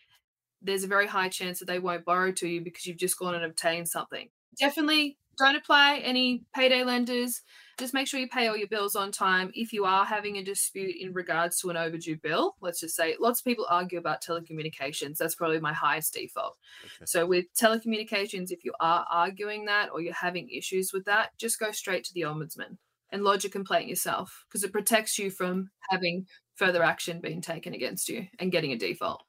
there's 0.62 0.86
a 0.86 0.88
very 0.88 1.08
high 1.08 1.30
chance 1.30 1.60
that 1.60 1.66
they 1.66 1.80
won't 1.80 2.06
borrow 2.06 2.32
to 2.32 2.48
you 2.48 2.62
because 2.62 2.86
you've 2.86 2.98
just 2.98 3.20
gone 3.20 3.36
and 3.36 3.44
obtained 3.44 3.88
something. 3.88 4.30
Definitely 4.58 5.18
don't 5.38 5.56
apply 5.56 5.98
any 5.98 6.44
payday 6.56 6.84
lenders. 6.84 7.42
Just 7.78 7.94
make 7.94 8.08
sure 8.08 8.20
you 8.20 8.28
pay 8.28 8.48
all 8.48 8.58
your 8.58 8.68
bills 8.68 8.96
on 8.96 9.12
time. 9.12 9.52
If 9.54 9.72
you 9.72 9.86
are 9.86 10.04
having 10.04 10.38
a 10.38 10.44
dispute 10.44 10.96
in 11.00 11.14
regards 11.14 11.60
to 11.60 11.70
an 11.70 11.78
overdue 11.78 12.18
bill, 12.18 12.56
let's 12.60 12.80
just 12.80 12.96
say 12.96 13.16
lots 13.20 13.42
of 13.42 13.46
people 13.46 13.68
argue 13.70 14.00
about 14.00 14.24
telecommunications. 14.24 15.18
That's 15.18 15.36
probably 15.36 15.60
my 15.60 15.74
highest 15.74 16.14
default. 16.14 16.58
Okay. 16.84 17.06
So, 17.06 17.28
with 17.28 17.46
telecommunications, 17.54 18.52
if 18.52 18.66
you 18.66 18.74
are 18.80 19.06
arguing 19.12 19.66
that 19.66 19.90
or 19.94 20.02
you're 20.02 20.14
having 20.14 20.50
issues 20.50 20.92
with 20.92 21.06
that, 21.06 21.38
just 21.38 21.60
go 21.60 21.72
straight 21.72 22.04
to 22.06 22.14
the 22.14 22.22
ombudsman 22.22 22.78
and 23.12 23.24
lodge 23.24 23.46
a 23.46 23.50
complaint 23.50 23.90
yourself 23.90 24.46
because 24.48 24.64
it 24.64 24.74
protects 24.74 25.20
you 25.20 25.30
from 25.30 25.70
having 25.90 26.26
further 26.56 26.84
action 26.84 27.22
being 27.22 27.42
taken 27.42 27.74
against 27.74 28.10
you 28.10 28.28
and 28.40 28.52
getting 28.52 28.72
a 28.72 28.78
default. 28.78 29.24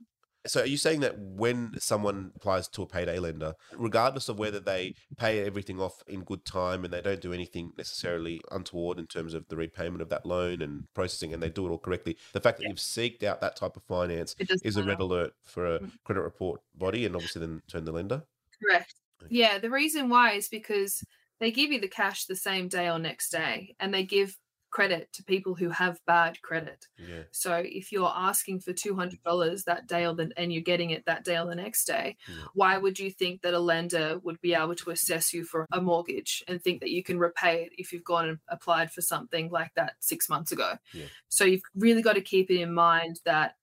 So 0.48 0.62
are 0.62 0.66
you 0.66 0.76
saying 0.76 1.00
that 1.00 1.18
when 1.18 1.78
someone 1.78 2.32
applies 2.34 2.68
to 2.68 2.82
a 2.82 2.86
payday 2.86 3.18
lender, 3.18 3.54
regardless 3.76 4.28
of 4.28 4.38
whether 4.38 4.60
they 4.60 4.94
pay 5.16 5.44
everything 5.44 5.80
off 5.80 6.02
in 6.06 6.24
good 6.24 6.44
time 6.44 6.84
and 6.84 6.92
they 6.92 7.02
don't 7.02 7.20
do 7.20 7.32
anything 7.32 7.72
necessarily 7.76 8.40
untoward 8.50 8.98
in 8.98 9.06
terms 9.06 9.34
of 9.34 9.46
the 9.48 9.56
repayment 9.56 10.02
of 10.02 10.08
that 10.08 10.26
loan 10.26 10.62
and 10.62 10.86
processing 10.94 11.32
and 11.32 11.42
they 11.42 11.50
do 11.50 11.66
it 11.66 11.70
all 11.70 11.78
correctly, 11.78 12.16
the 12.32 12.40
fact 12.40 12.58
that 12.58 12.66
you've 12.66 12.78
seeked 12.78 13.22
out 13.22 13.40
that 13.40 13.56
type 13.56 13.76
of 13.76 13.84
finance 13.84 14.34
is 14.62 14.76
a 14.76 14.84
red 14.84 15.00
alert 15.00 15.32
for 15.44 15.66
a 15.76 15.80
Mm. 15.80 15.92
credit 16.04 16.22
report 16.22 16.60
body 16.74 17.04
and 17.06 17.14
obviously 17.14 17.40
then 17.40 17.60
turn 17.68 17.84
the 17.84 17.92
lender? 17.92 18.24
Correct. 18.62 18.94
Okay. 19.22 19.30
Yeah, 19.30 19.58
the 19.58 19.70
reason 19.70 20.08
why 20.08 20.32
is 20.32 20.48
because 20.48 21.02
they 21.40 21.50
give 21.50 21.70
you 21.70 21.80
the 21.80 21.88
cash 21.88 22.24
the 22.24 22.36
same 22.36 22.68
day 22.68 22.88
or 22.88 22.98
next 22.98 23.30
day, 23.30 23.74
and 23.78 23.92
they 23.92 24.04
give 24.04 24.36
credit 24.70 25.08
to 25.14 25.24
people 25.24 25.54
who 25.54 25.70
have 25.70 25.98
bad 26.06 26.40
credit. 26.42 26.86
Yeah. 26.98 27.22
So 27.30 27.62
if 27.64 27.90
you're 27.90 28.12
asking 28.14 28.60
for 28.60 28.72
two 28.72 28.94
hundred 28.94 29.22
dollars 29.22 29.64
that 29.64 29.86
day 29.86 30.06
or 30.06 30.14
the, 30.14 30.30
and 30.36 30.52
you're 30.52 30.62
getting 30.62 30.90
it 30.90 31.04
that 31.06 31.24
day 31.24 31.38
or 31.38 31.46
the 31.46 31.54
next 31.54 31.84
day, 31.86 32.16
Yeah. 32.28 32.34
why 32.54 32.76
would 32.78 32.98
you 32.98 33.10
think 33.10 33.42
that 33.42 33.54
a 33.54 33.58
lender 33.58 34.18
would 34.22 34.40
be 34.40 34.54
able 34.54 34.74
to 34.76 34.90
assess 34.90 35.32
you 35.32 35.44
for 35.44 35.66
a 35.72 35.80
mortgage 35.80 36.44
and 36.48 36.62
think 36.62 36.80
that 36.80 36.90
you 36.90 37.02
can 37.02 37.18
repay 37.18 37.64
it 37.64 37.72
if 37.78 37.92
you've 37.92 38.04
gone 38.04 38.28
and 38.28 38.38
applied 38.48 38.92
for 38.92 39.00
something 39.00 39.50
like 39.50 39.72
that 39.74 39.94
six 40.00 40.28
months 40.28 40.52
ago? 40.52 40.74
Yeah. 40.92 41.06
So 41.28 41.44
you've 41.44 41.62
really 41.74 42.02
got 42.02 42.14
to 42.14 42.20
keep 42.20 42.50
it 42.50 42.60
in 42.60 42.74
mind 42.74 43.20
that 43.24 43.56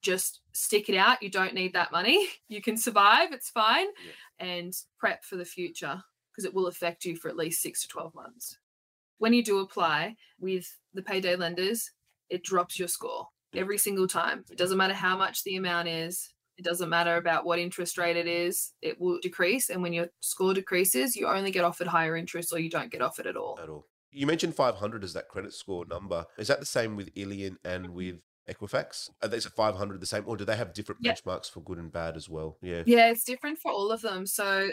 just 0.00 0.40
stick 0.52 0.88
it 0.88 0.96
out. 0.96 1.22
You 1.22 1.30
don't 1.30 1.54
need 1.54 1.72
that 1.74 1.92
money. 1.92 2.28
You 2.48 2.60
can 2.60 2.76
survive. 2.76 3.32
It's 3.32 3.48
fine, 3.48 3.86
and 4.38 4.74
prep 4.98 5.24
for 5.24 5.36
the 5.36 5.44
future 5.44 6.02
because 6.30 6.44
it 6.44 6.52
will 6.54 6.66
affect 6.66 7.04
you 7.04 7.16
for 7.16 7.28
at 7.28 7.36
least 7.36 7.62
six 7.62 7.82
to 7.82 7.88
twelve 7.88 8.14
months 8.14 8.58
when 9.22 9.32
you 9.32 9.44
do 9.44 9.60
apply 9.60 10.16
with 10.40 10.66
the 10.94 11.02
payday 11.02 11.36
lenders, 11.36 11.88
it 12.28 12.42
drops 12.42 12.76
your 12.76 12.88
score 12.88 13.28
every 13.54 13.78
single 13.78 14.08
time. 14.08 14.44
It 14.50 14.58
doesn't 14.58 14.76
matter 14.76 14.94
how 14.94 15.16
much 15.16 15.44
the 15.44 15.54
amount 15.54 15.86
is. 15.86 16.34
It 16.58 16.64
doesn't 16.64 16.88
matter 16.88 17.14
about 17.14 17.44
what 17.44 17.60
interest 17.60 17.98
rate 17.98 18.16
it 18.16 18.26
is. 18.26 18.72
It 18.82 19.00
will 19.00 19.20
decrease. 19.22 19.70
And 19.70 19.80
when 19.80 19.92
your 19.92 20.08
score 20.18 20.54
decreases, 20.54 21.14
you 21.14 21.28
only 21.28 21.52
get 21.52 21.62
offered 21.62 21.86
higher 21.86 22.16
interest 22.16 22.52
or 22.52 22.58
you 22.58 22.68
don't 22.68 22.90
get 22.90 23.00
offered 23.00 23.28
at 23.28 23.36
all. 23.36 23.60
At 23.62 23.68
all. 23.68 23.86
You 24.10 24.26
mentioned 24.26 24.56
500 24.56 25.04
as 25.04 25.12
that 25.12 25.28
credit 25.28 25.52
score 25.52 25.86
number. 25.86 26.26
Is 26.36 26.48
that 26.48 26.58
the 26.58 26.66
same 26.66 26.96
with 26.96 27.14
Illion 27.14 27.58
and 27.64 27.84
mm-hmm. 27.84 27.94
with 27.94 28.16
Equifax? 28.50 29.08
Are 29.22 29.28
they 29.28 29.36
is 29.36 29.46
500 29.46 30.00
the 30.00 30.06
same 30.06 30.24
or 30.26 30.36
do 30.36 30.44
they 30.44 30.56
have 30.56 30.74
different 30.74 31.00
Yeah. 31.00 31.12
benchmarks 31.12 31.48
for 31.48 31.60
good 31.60 31.78
and 31.78 31.92
bad 31.92 32.16
as 32.16 32.28
well? 32.28 32.58
Yeah. 32.60 32.82
Yeah, 32.86 33.10
it's 33.10 33.22
different 33.22 33.60
for 33.60 33.70
all 33.70 33.92
of 33.92 34.00
them. 34.02 34.26
So 34.26 34.72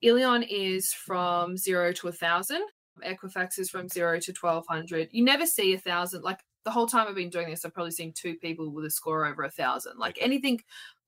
Illion 0.00 0.46
is 0.48 0.92
from 0.92 1.56
zero 1.56 1.92
to 1.94 2.06
a 2.06 2.12
thousand. 2.12 2.62
Equifax 3.04 3.58
is 3.58 3.70
from 3.70 3.88
zero 3.88 4.18
to 4.20 4.32
twelve 4.32 4.66
hundred. 4.68 5.08
You 5.12 5.24
never 5.24 5.46
see 5.46 5.72
a 5.74 5.78
thousand. 5.78 6.22
Like 6.22 6.40
the 6.64 6.70
whole 6.70 6.86
time 6.86 7.06
I've 7.08 7.14
been 7.14 7.30
doing 7.30 7.48
this, 7.48 7.64
I've 7.64 7.74
probably 7.74 7.92
seen 7.92 8.12
two 8.12 8.34
people 8.36 8.70
with 8.70 8.84
a 8.84 8.90
score 8.90 9.26
over 9.26 9.42
a 9.42 9.50
thousand. 9.50 9.98
Like 9.98 10.16
Okay. 10.16 10.24
anything 10.24 10.60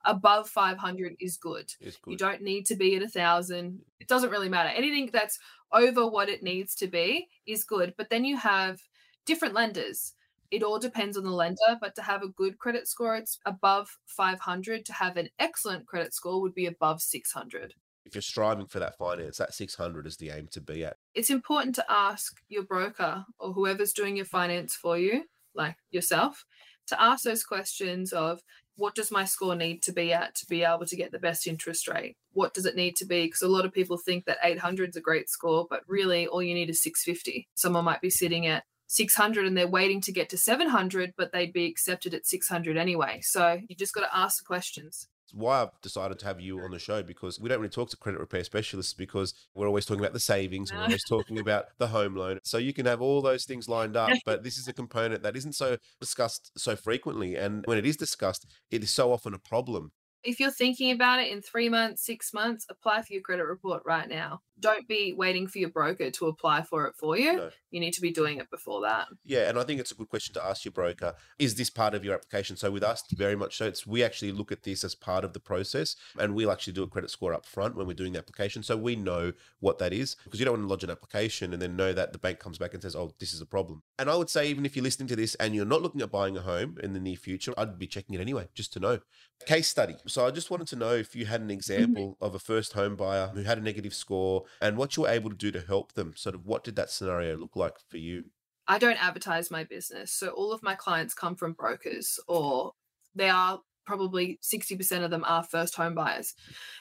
above 0.05 0.49
500 0.49 1.14
is 1.21 1.37
good. 1.37 1.73
It's 1.81 1.99
You 2.07 2.16
don't 2.16 2.42
need 2.42 2.66
to 2.66 2.75
be 2.75 2.97
at 2.97 3.03
a 3.03 3.09
thousand. 3.09 3.83
It 4.01 4.09
doesn't 4.09 4.31
really 4.31 4.49
matter. 4.49 4.71
Anything 4.71 5.11
that's 5.12 5.38
over 5.73 6.07
what 6.09 6.29
it 6.29 6.42
needs 6.42 6.75
to 6.77 6.88
be 6.88 7.29
is 7.47 7.64
good. 7.64 7.95
But 7.97 8.11
then 8.11 8.25
you 8.25 8.37
have 8.37 8.81
different 9.27 9.55
lenders. 9.55 10.14
It 10.51 10.62
all 10.62 10.79
depends 10.79 11.16
on 11.16 11.25
the 11.25 11.31
lender, 11.31 11.79
but 11.81 11.95
to 11.95 12.03
have 12.03 12.23
a 12.23 12.29
good 12.29 12.59
credit 12.59 12.88
score, 12.88 13.14
it's 13.16 13.38
above 13.47 13.97
500. 14.07 14.85
To 14.87 14.92
have 14.92 15.16
an 15.16 15.29
excellent 15.38 15.87
credit 15.87 16.12
score 16.14 16.42
would 16.42 16.55
be 16.55 16.66
above 16.66 17.01
600. 17.01 17.75
If 18.05 18.15
you're 18.15 18.23
striving 18.23 18.67
for 18.67 18.79
that 18.81 18.99
finance, 18.99 19.38
that 19.38 19.55
600 19.55 20.07
is 20.07 20.17
the 20.17 20.31
aim 20.31 20.49
to 20.53 20.61
be 20.61 20.85
at. 20.85 20.97
It's 21.15 21.31
important 21.31 21.75
to 21.77 21.85
ask 21.88 22.41
your 22.49 22.65
broker 22.65 23.25
or 23.38 23.53
whoever's 23.53 23.93
doing 23.93 24.17
your 24.17 24.27
finance 24.27 24.75
for 24.75 24.99
you, 24.99 25.25
like 25.55 25.77
yourself, 25.91 26.45
to 26.88 27.01
ask 27.01 27.25
those 27.25 27.45
questions 27.45 28.12
of 28.12 28.43
what 28.77 28.95
does 28.95 29.11
my 29.11 29.25
score 29.25 29.55
need 29.55 29.83
to 29.83 29.93
be 29.93 30.12
at 30.12 30.35
to 30.37 30.47
be 30.47 30.65
able 30.65 30.87
to 30.87 30.97
get 30.97 31.12
the 31.12 31.19
best 31.19 31.47
interest 31.47 31.87
rate? 31.88 32.17
What 32.33 32.55
does 32.55 32.67
it 32.67 32.75
need 32.75 32.97
to 32.97 33.05
be? 33.05 33.27
Because 33.27 33.43
a 33.43 33.49
lot 33.49 33.65
of 33.65 33.73
people 33.73 33.97
think 33.97 34.25
that 34.25 34.38
800 34.43 34.91
is 34.91 34.97
a 34.97 35.01
great 35.01 35.29
score, 35.29 35.67
but 35.69 35.83
really 35.87 36.27
all 36.27 36.43
you 36.43 36.55
need 36.55 36.71
is 36.71 36.83
650. 36.83 37.49
Someone 37.55 37.85
might 37.85 38.01
be 38.01 38.11
sitting 38.11 38.47
at 38.47 38.65
600 38.88 39.47
and 39.47 39.57
they're 39.57 39.67
waiting 39.67 40.01
to 40.03 40.12
get 40.12 40.29
to 40.31 40.37
700, 40.37 41.15
but 41.17 41.33
they'd 41.33 41.53
be 41.53 41.67
accepted 41.67 42.15
at 42.15 42.27
600 42.27 42.77
anyway. 42.77 43.21
So 43.23 43.61
you 43.69 43.77
just 43.77 43.95
got 43.95 44.03
to 44.03 44.17
ask 44.17 44.38
the 44.38 44.45
questions. 44.45 45.09
Why 45.33 45.62
I've 45.62 45.81
decided 45.81 46.18
to 46.21 46.27
have 46.27 46.40
you 46.40 46.62
on 46.62 46.71
the 46.71 46.79
show 46.79 47.03
because 47.03 47.40
we 47.40 47.49
don't 47.49 47.59
really 47.59 47.71
talk 47.71 47.90
to 47.90 47.97
credit 47.97 48.21
repair 48.21 48.45
specialists 48.45 48.95
because 48.95 49.35
we're 49.55 49.66
always 49.66 49.87
talking 49.87 50.01
about 50.01 50.12
the 50.12 50.21
savings, 50.21 50.71
and 50.71 50.79
we're 50.79 50.85
always 50.85 51.05
talking 51.09 51.38
about 51.38 51.66
the 51.79 51.88
home 51.88 52.14
loan. 52.14 52.38
So 52.45 52.59
you 52.59 52.73
can 52.73 52.87
have 52.87 53.01
all 53.01 53.23
those 53.23 53.45
things 53.45 53.68
lined 53.68 53.97
up, 53.97 54.18
but 54.25 54.42
this 54.45 54.59
is 54.59 54.68
a 54.68 54.73
component 54.73 55.23
that 55.23 55.37
isn't 55.37 55.55
so 55.55 55.79
discussed 56.01 56.53
so 56.57 56.77
frequently. 56.77 57.37
And 57.37 57.64
when 57.66 57.79
it 57.79 57.87
is 57.87 57.97
discussed, 57.97 58.47
it 58.71 58.83
is 58.83 58.90
so 58.90 59.12
often 59.12 59.35
a 59.35 59.38
problem. 59.38 59.92
If 60.24 60.38
you're 60.38 60.52
thinking 60.52 60.92
about 60.92 61.20
it 61.20 61.32
in 61.32 61.42
three 61.42 61.68
months, 61.68 62.04
six 62.06 62.32
months, 62.32 62.66
apply 62.70 63.02
for 63.02 63.12
your 63.12 63.22
credit 63.22 63.44
report 63.44 63.82
right 63.85 64.08
now. 64.08 64.42
Don't 64.61 64.87
be 64.87 65.12
waiting 65.12 65.48
for 65.48 65.58
your 65.58 65.70
broker 65.70 66.11
to 66.12 66.26
apply 66.26 66.62
for 66.62 66.87
it 66.87 66.94
for 66.94 67.18
you. 67.18 67.37
No. 67.37 67.50
You 67.72 67.80
need 67.80 67.94
to 67.94 68.00
be 68.00 68.12
doing 68.12 68.38
it 68.38 68.48
before 68.48 68.82
that. 68.82 69.08
Yeah, 69.24 69.48
and 69.48 69.58
I 69.58 69.64
think 69.64 69.80
it's 69.80 69.90
a 69.90 69.96
good 69.96 70.08
question 70.08 70.35
to 70.35 70.44
ask 70.44 70.64
your 70.64 70.70
broker. 70.70 71.14
Is 71.40 71.56
this 71.56 71.68
part 71.68 71.94
of 71.94 72.04
your 72.04 72.14
application? 72.14 72.56
So 72.56 72.70
with 72.70 72.85
us, 72.85 73.02
very 73.12 73.35
much 73.35 73.56
so. 73.56 73.66
It's 73.66 73.85
we 73.85 74.04
actually 74.04 74.30
look 74.30 74.52
at 74.52 74.62
this 74.62 74.85
as 74.85 74.94
part 74.94 75.24
of 75.24 75.32
the 75.32 75.40
process, 75.40 75.96
and 76.18 76.35
we'll 76.37 76.52
actually 76.52 76.74
do 76.74 76.85
a 76.85 76.87
credit 76.87 77.11
score 77.11 77.35
up 77.35 77.44
front 77.44 77.74
when 77.74 77.88
we're 77.88 77.94
doing 77.94 78.12
the 78.12 78.20
application, 78.20 78.62
so 78.62 78.76
we 78.76 78.94
know 78.94 79.32
what 79.58 79.78
that 79.78 79.92
is. 79.92 80.16
Because 80.22 80.38
you 80.38 80.44
don't 80.44 80.54
want 80.58 80.64
to 80.64 80.68
lodge 80.68 80.85
an 80.85 80.90
application 80.90 81.52
and 81.52 81.61
then 81.61 81.74
know 81.74 81.92
that 81.92 82.12
the 82.12 82.18
bank 82.18 82.38
comes 82.38 82.58
back 82.58 82.74
and 82.74 82.82
says, 82.82 82.94
"Oh, 82.94 83.12
this 83.18 83.32
is 83.32 83.40
a 83.40 83.46
problem." 83.46 83.82
And 83.98 84.08
I 84.08 84.14
would 84.14 84.30
say, 84.30 84.48
even 84.48 84.64
if 84.64 84.76
you're 84.76 84.85
listening 84.85 85.08
to 85.08 85.16
this 85.16 85.35
and 85.37 85.56
you're 85.56 85.64
not 85.64 85.82
looking 85.82 86.02
at 86.02 86.12
buying 86.12 86.37
a 86.37 86.42
home 86.42 86.78
in 86.80 86.92
the 86.92 87.00
near 87.00 87.16
future, 87.16 87.52
I'd 87.56 87.78
be 87.78 87.88
checking 87.88 88.14
it 88.14 88.20
anyway, 88.20 88.48
just 88.54 88.72
to 88.74 88.80
know. 88.80 89.00
Case 89.46 89.68
study. 89.68 89.96
So 90.12 90.27
I 90.27 90.31
just 90.31 90.51
wanted 90.51 90.66
to 90.68 90.77
know 90.77 90.92
if 90.92 91.16
you 91.16 91.25
had 91.25 91.40
an 91.40 91.46
mm-hmm. 91.46 91.55
example 91.55 92.18
of 92.20 92.35
a 92.35 92.38
first 92.38 92.75
home 92.75 92.96
buyer 92.96 93.29
who 93.29 93.44
had 93.44 93.57
a 93.57 93.62
negative 93.62 93.94
score 93.94 94.44
and 94.61 94.77
what 94.77 94.94
you 94.94 95.05
were 95.05 95.09
able 95.09 95.31
to 95.31 95.37
do 95.37 95.51
to 95.51 95.62
help 95.62 95.94
them. 95.94 96.12
Sort 96.16 96.35
of 96.35 96.44
what 96.44 96.64
did 96.64 96.77
that 96.77 96.90
scenario 96.90 97.38
look 97.38 97.57
like 97.57 97.79
for 97.88 97.96
you? 97.96 98.25
I 98.68 98.79
don't 98.79 99.03
advertise 99.03 99.51
my 99.51 99.64
business. 99.64 100.12
So 100.12 100.29
all 100.29 100.53
of 100.53 100.62
my 100.62 100.75
clients 100.75 101.14
come 101.14 101.35
from 101.35 101.55
brokers 101.55 102.20
or 102.29 102.72
they 103.14 103.31
are 103.31 103.61
probably 103.87 104.38
60% 104.42 105.03
of 105.03 105.11
them 105.11 105.25
are 105.27 105.42
first 105.42 105.77
home 105.77 105.94
buyers. 105.94 106.35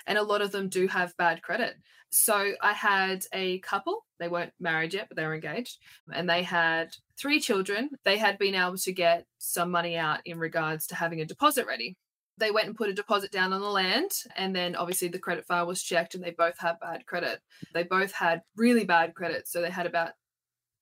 And 0.06 0.18
a 0.18 0.24
lot 0.24 0.42
of 0.42 0.52
them 0.52 0.68
do 0.68 0.88
have 0.88 1.16
bad 1.16 1.42
credit. 1.42 1.76
So 2.10 2.52
I 2.62 2.74
had 2.74 3.24
a 3.34 3.60
couple, 3.60 4.06
they 4.20 4.28
weren't 4.28 4.52
married 4.60 4.94
yet, 4.94 5.08
but 5.08 5.16
they 5.16 5.26
were 5.26 5.34
engaged, 5.34 5.78
and 6.14 6.30
they 6.30 6.44
had 6.44 6.90
three 7.18 7.40
children. 7.40 7.92
They 8.04 8.18
had 8.18 8.38
been 8.38 8.54
able 8.54 8.78
to 8.80 8.92
get 8.92 9.26
some 9.38 9.72
money 9.72 9.96
out 9.96 10.20
in 10.26 10.38
regards 10.38 10.88
to 10.88 10.96
having 10.96 11.22
a 11.22 11.26
deposit 11.26 11.66
ready. 11.66 11.96
They 12.42 12.52
went 12.52 12.68
and 12.68 12.76
put 12.76 12.90
a 12.90 12.94
deposit 12.94 13.32
down 13.32 13.54
on 13.54 13.62
the 13.62 13.70
land, 13.70 14.12
and 14.36 14.54
then 14.54 14.76
obviously 14.76 15.08
the 15.08 15.20
credit 15.20 15.46
file 15.46 15.66
was 15.68 15.82
checked, 15.82 16.16
and 16.16 16.24
they 16.24 16.32
both 16.32 16.58
had 16.60 16.80
bad 16.82 17.06
credit. 17.06 17.40
They 17.74 17.84
both 17.84 18.12
had 18.12 18.42
really 18.58 18.84
bad 18.84 19.16
credit. 19.16 19.48
So 19.48 19.62
they 19.62 19.70
had 19.70 19.86
about 19.86 20.12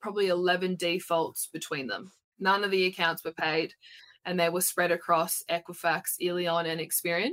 probably 0.01 0.27
11 0.27 0.77
defaults 0.77 1.47
between 1.51 1.87
them. 1.87 2.11
None 2.39 2.63
of 2.63 2.71
the 2.71 2.85
accounts 2.85 3.23
were 3.23 3.33
paid 3.33 3.73
and 4.25 4.39
they 4.39 4.49
were 4.49 4.61
spread 4.61 4.91
across 4.91 5.43
Equifax, 5.49 6.19
Illion, 6.21 6.65
and 6.65 6.79
Experian. 6.79 7.31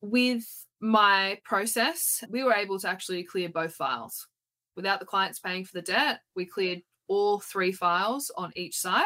With 0.00 0.44
my 0.80 1.38
process, 1.44 2.22
we 2.28 2.42
were 2.42 2.54
able 2.54 2.78
to 2.80 2.88
actually 2.88 3.24
clear 3.24 3.48
both 3.48 3.74
files. 3.74 4.28
Without 4.76 5.00
the 5.00 5.06
clients 5.06 5.38
paying 5.38 5.64
for 5.64 5.72
the 5.72 5.82
debt, 5.82 6.20
we 6.34 6.44
cleared 6.44 6.82
all 7.08 7.40
three 7.40 7.72
files 7.72 8.30
on 8.36 8.52
each 8.56 8.76
side. 8.76 9.04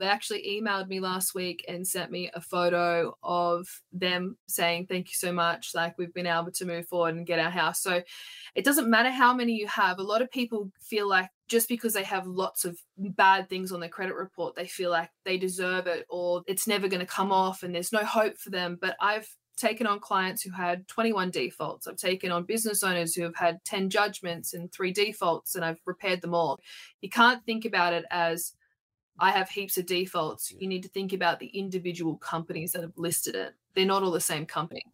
They 0.00 0.06
actually 0.06 0.60
emailed 0.60 0.88
me 0.88 1.00
last 1.00 1.34
week 1.34 1.64
and 1.68 1.86
sent 1.86 2.10
me 2.10 2.30
a 2.34 2.40
photo 2.40 3.16
of 3.22 3.66
them 3.92 4.36
saying, 4.48 4.86
Thank 4.86 5.08
you 5.08 5.14
so 5.14 5.32
much. 5.32 5.70
Like, 5.74 5.96
we've 5.98 6.14
been 6.14 6.26
able 6.26 6.52
to 6.52 6.64
move 6.64 6.86
forward 6.86 7.14
and 7.14 7.26
get 7.26 7.38
our 7.38 7.50
house. 7.50 7.82
So, 7.82 8.02
it 8.54 8.64
doesn't 8.64 8.90
matter 8.90 9.10
how 9.10 9.34
many 9.34 9.52
you 9.52 9.66
have. 9.68 9.98
A 9.98 10.02
lot 10.02 10.22
of 10.22 10.30
people 10.30 10.70
feel 10.80 11.08
like 11.08 11.28
just 11.48 11.68
because 11.68 11.92
they 11.92 12.04
have 12.04 12.26
lots 12.26 12.64
of 12.64 12.78
bad 12.96 13.48
things 13.48 13.72
on 13.72 13.80
their 13.80 13.88
credit 13.88 14.14
report, 14.14 14.54
they 14.54 14.66
feel 14.66 14.90
like 14.90 15.10
they 15.24 15.36
deserve 15.36 15.86
it 15.86 16.06
or 16.08 16.42
it's 16.46 16.66
never 16.66 16.88
going 16.88 17.00
to 17.00 17.06
come 17.06 17.30
off 17.30 17.62
and 17.62 17.74
there's 17.74 17.92
no 17.92 18.04
hope 18.04 18.38
for 18.38 18.50
them. 18.50 18.78
But 18.80 18.96
I've 19.00 19.28
taken 19.56 19.86
on 19.86 20.00
clients 20.00 20.42
who 20.42 20.50
had 20.50 20.88
21 20.88 21.30
defaults. 21.30 21.86
I've 21.86 21.96
taken 21.96 22.32
on 22.32 22.44
business 22.44 22.82
owners 22.82 23.14
who 23.14 23.22
have 23.22 23.36
had 23.36 23.64
10 23.64 23.90
judgments 23.90 24.54
and 24.54 24.72
three 24.72 24.92
defaults, 24.92 25.54
and 25.54 25.64
I've 25.64 25.80
repaired 25.86 26.20
them 26.20 26.34
all. 26.34 26.60
You 27.00 27.10
can't 27.10 27.44
think 27.44 27.64
about 27.64 27.92
it 27.92 28.04
as 28.10 28.52
I 29.18 29.30
have 29.30 29.50
heaps 29.50 29.76
of 29.76 29.86
defaults. 29.86 30.50
You 30.50 30.68
need 30.68 30.82
to 30.82 30.88
think 30.88 31.12
about 31.12 31.38
the 31.38 31.46
individual 31.46 32.16
companies 32.16 32.72
that 32.72 32.82
have 32.82 32.96
listed 32.96 33.34
it. 33.34 33.54
They're 33.74 33.86
not 33.86 34.02
all 34.02 34.10
the 34.10 34.20
same 34.20 34.46
company. 34.46 34.84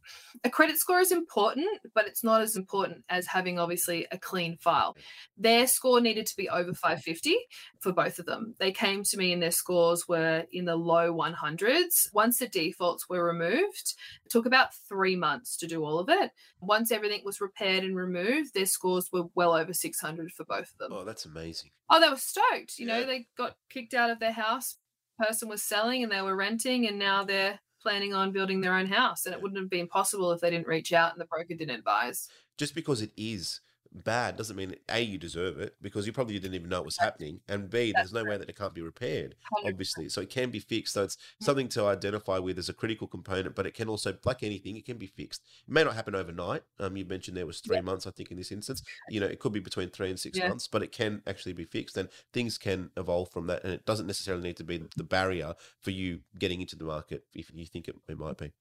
A 0.45 0.51
credit 0.51 0.79
score 0.79 1.01
is 1.01 1.11
important, 1.11 1.67
but 1.95 2.07
it's 2.07 2.23
not 2.23 2.41
as 2.41 2.57
important 2.57 3.05
as 3.09 3.27
having 3.27 3.59
obviously 3.59 4.07
a 4.13 4.19
clean 4.19 4.57
file. 4.57 4.97
Their 5.37 5.67
score 5.67 6.01
needed 6.01 6.27
to 6.27 6.37
be 6.37 6.49
over 6.49 6.71
mm-hmm. 6.71 6.73
550 6.73 7.37
for 7.81 7.93
both 7.93 8.19
of 8.19 8.27
them. 8.27 8.55
They 8.59 8.73
came 8.73 9.03
to 9.05 9.17
me 9.17 9.33
and 9.33 9.43
their 9.43 9.51
scores 9.51 10.07
were 10.07 10.45
in 10.53 10.65
the 10.65 10.77
low 10.77 11.13
100s. 11.13 12.13
Once 12.13 12.39
the 12.39 12.47
defaults 12.47 13.09
were 13.09 13.25
removed, 13.25 13.95
it 14.25 14.31
took 14.31 14.47
about 14.47 14.75
three 14.75 15.17
months 15.17 15.57
to 15.59 15.67
do 15.67 15.85
all 15.85 15.99
of 15.99 16.09
it. 16.09 16.31
Once 16.61 16.93
everything 16.93 17.23
was 17.25 17.41
repaired 17.41 17.85
and 17.85 17.97
removed, 17.97 18.55
their 18.55 18.67
scores 18.67 19.11
were 19.13 19.25
well 19.35 19.55
over 19.55 19.73
600 19.73 20.33
for 20.33 20.45
both 20.45 20.73
of 20.73 20.79
them. 20.79 20.93
Oh, 20.93 21.05
that's 21.05 21.25
amazing. 21.25 21.71
Oh, 21.91 22.01
they 22.01 22.09
were 22.09 22.17
stoked. 22.17 22.79
You 22.79 22.87
know, 22.87 23.05
they 23.05 23.27
got 23.37 23.57
kicked 23.71 23.95
out 23.95 24.11
of 24.11 24.21
their 24.21 24.33
house. 24.33 24.77
Person 25.19 25.49
was 25.49 25.65
selling 25.65 26.05
and 26.05 26.13
they 26.13 26.23
were 26.23 26.37
renting, 26.37 26.87
and 26.87 26.97
now 26.97 27.25
they're 27.25 27.59
planning 27.81 28.15
on 28.15 28.33
building 28.33 28.61
their 28.61 28.75
own 28.75 28.87
house. 28.87 29.27
And 29.27 29.35
it 29.35 29.41
wouldn't 29.41 29.61
have 29.61 29.71
been 29.71 29.89
possible 29.89 30.33
if 30.33 30.41
they 30.41 30.51
didn't 30.51 30.67
reach 30.67 30.93
out 30.93 31.13
and 31.13 31.21
the 31.21 31.27
broker 31.27 31.55
didn't 31.55 31.75
advise. 31.75 32.29
Just 32.57 32.75
because 32.75 33.03
it 33.03 33.13
is 33.17 33.61
bad 33.93 34.37
doesn't 34.37 34.57
mean 34.57 34.75
a 34.89 35.01
you 35.01 35.19
deserve 35.19 35.59
it 35.61 35.75
because 35.81 36.07
you 36.07 36.13
probably 36.13 36.39
didn't 36.39 36.55
even 36.55 36.69
know 36.69 36.79
it 36.81 36.85
was 36.85 36.99
happening, 36.99 37.41
and 37.49 37.71
b 37.71 37.93
there's 37.93 38.13
no 38.13 38.25
way 38.25 38.37
that 38.37 38.49
it 38.49 38.57
can't 38.57 38.75
be 38.75 38.83
repaired. 38.83 39.35
Obviously, 39.63 40.09
so 40.09 40.21
it 40.21 40.31
can 40.31 40.51
be 40.51 40.61
fixed. 40.61 40.95
So 40.95 41.05
it's 41.05 41.17
something 41.41 41.69
to 41.71 41.85
identify 41.87 42.39
with 42.39 42.59
as 42.59 42.69
a 42.69 42.75
critical 42.75 43.07
component, 43.09 43.55
but 43.57 43.67
it 43.67 43.75
can 43.75 43.89
also, 43.89 44.17
like 44.25 44.43
anything, 44.43 44.77
it 44.77 44.85
can 44.87 44.99
be 44.99 45.07
fixed. 45.07 45.43
It 45.67 45.73
may 45.73 45.85
not 45.85 45.95
happen 45.95 46.15
overnight. 46.15 46.63
Um, 46.79 46.97
you 46.97 47.05
mentioned 47.05 47.37
there 47.37 47.47
was 47.47 47.61
three 47.61 47.77
Yeah. 47.77 47.83
months, 47.83 48.07
I 48.07 48.11
think, 48.13 48.31
in 48.31 48.37
this 48.37 48.53
instance. 48.53 48.83
You 49.09 49.21
know, 49.21 49.27
it 49.27 49.41
could 49.41 49.53
be 49.53 49.61
between 49.61 49.91
three 49.91 50.11
and 50.11 50.19
six 50.21 50.41
Yeah. 50.41 50.49
months, 50.49 50.69
but 50.69 50.83
it 50.83 50.93
can 50.93 51.23
actually 51.27 51.55
be 51.55 51.65
fixed, 51.65 51.97
and 51.97 52.09
things 52.33 52.59
can 52.59 52.91
evolve 52.97 53.31
from 53.31 53.47
that. 53.49 53.65
And 53.65 53.73
it 53.73 53.85
doesn't 53.87 54.07
necessarily 54.07 54.43
need 54.45 54.57
to 54.59 54.65
be 54.65 54.79
the 54.97 55.05
barrier 55.05 55.55
for 55.81 55.91
you 55.91 56.21
getting 56.39 56.61
into 56.61 56.77
the 56.77 56.85
market 56.85 57.25
if 57.35 57.51
you 57.55 57.67
think 57.67 57.89
it, 57.89 57.97
it 58.09 58.19
might 58.19 58.37
be. 58.39 58.53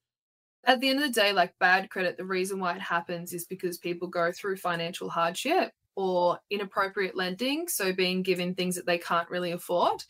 At 0.64 0.80
the 0.80 0.88
end 0.90 1.00
of 1.00 1.06
the 1.06 1.20
day, 1.20 1.32
like 1.32 1.58
bad 1.58 1.90
credit, 1.90 2.16
the 2.16 2.24
reason 2.24 2.60
why 2.60 2.74
it 2.76 2.80
happens 2.82 3.32
is 3.32 3.46
because 3.46 3.78
people 3.78 4.08
go 4.08 4.32
through 4.32 4.56
financial 4.58 5.08
hardship 5.08 5.72
or 5.98 6.38
inappropriate 6.48 7.16
lending. 7.16 7.66
So, 7.66 7.92
being 7.92 8.22
given 8.22 8.54
things 8.54 8.76
that 8.76 8.86
they 8.86 8.98
can't 8.98 9.28
really 9.28 9.50
afford. 9.50 10.04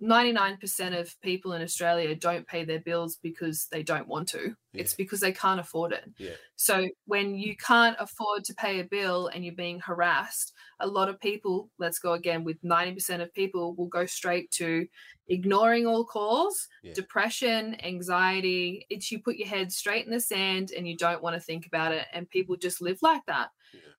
99% 0.00 1.00
of 1.00 1.20
people 1.20 1.52
in 1.52 1.62
Australia 1.62 2.14
don't 2.14 2.46
pay 2.46 2.64
their 2.64 2.78
bills 2.78 3.18
because 3.20 3.66
they 3.72 3.82
don't 3.82 4.06
want 4.06 4.28
to, 4.28 4.54
it's 4.72 4.94
because 4.94 5.18
they 5.18 5.32
can't 5.32 5.58
afford 5.58 5.92
it. 5.92 6.04
Yeah. 6.16 6.34
So, 6.54 6.88
when 7.06 7.34
you 7.34 7.56
can't 7.56 7.96
afford 7.98 8.44
to 8.44 8.54
pay 8.54 8.78
a 8.78 8.84
bill 8.84 9.26
and 9.26 9.44
you're 9.44 9.52
being 9.52 9.80
harassed, 9.80 10.52
a 10.78 10.86
lot 10.86 11.08
of 11.08 11.20
people, 11.20 11.70
let's 11.76 11.98
go 11.98 12.12
again 12.12 12.44
with 12.44 12.62
90% 12.62 13.20
of 13.20 13.34
people, 13.34 13.74
will 13.74 13.88
go 13.88 14.06
straight 14.06 14.48
to 14.52 14.86
ignoring 15.28 15.88
all 15.88 16.04
calls, 16.04 16.68
Yeah. 16.84 16.94
depression, 16.94 17.76
anxiety. 17.84 18.86
It's 18.90 19.10
you 19.10 19.18
put 19.18 19.36
your 19.36 19.48
head 19.48 19.72
straight 19.72 20.04
in 20.04 20.12
the 20.12 20.20
sand 20.20 20.70
and 20.70 20.86
you 20.86 20.96
don't 20.96 21.22
want 21.22 21.34
to 21.34 21.40
think 21.40 21.66
about 21.66 21.90
it. 21.92 22.06
And 22.12 22.30
people 22.30 22.54
just 22.56 22.80
live 22.80 22.98
like 23.02 23.26
that. 23.26 23.50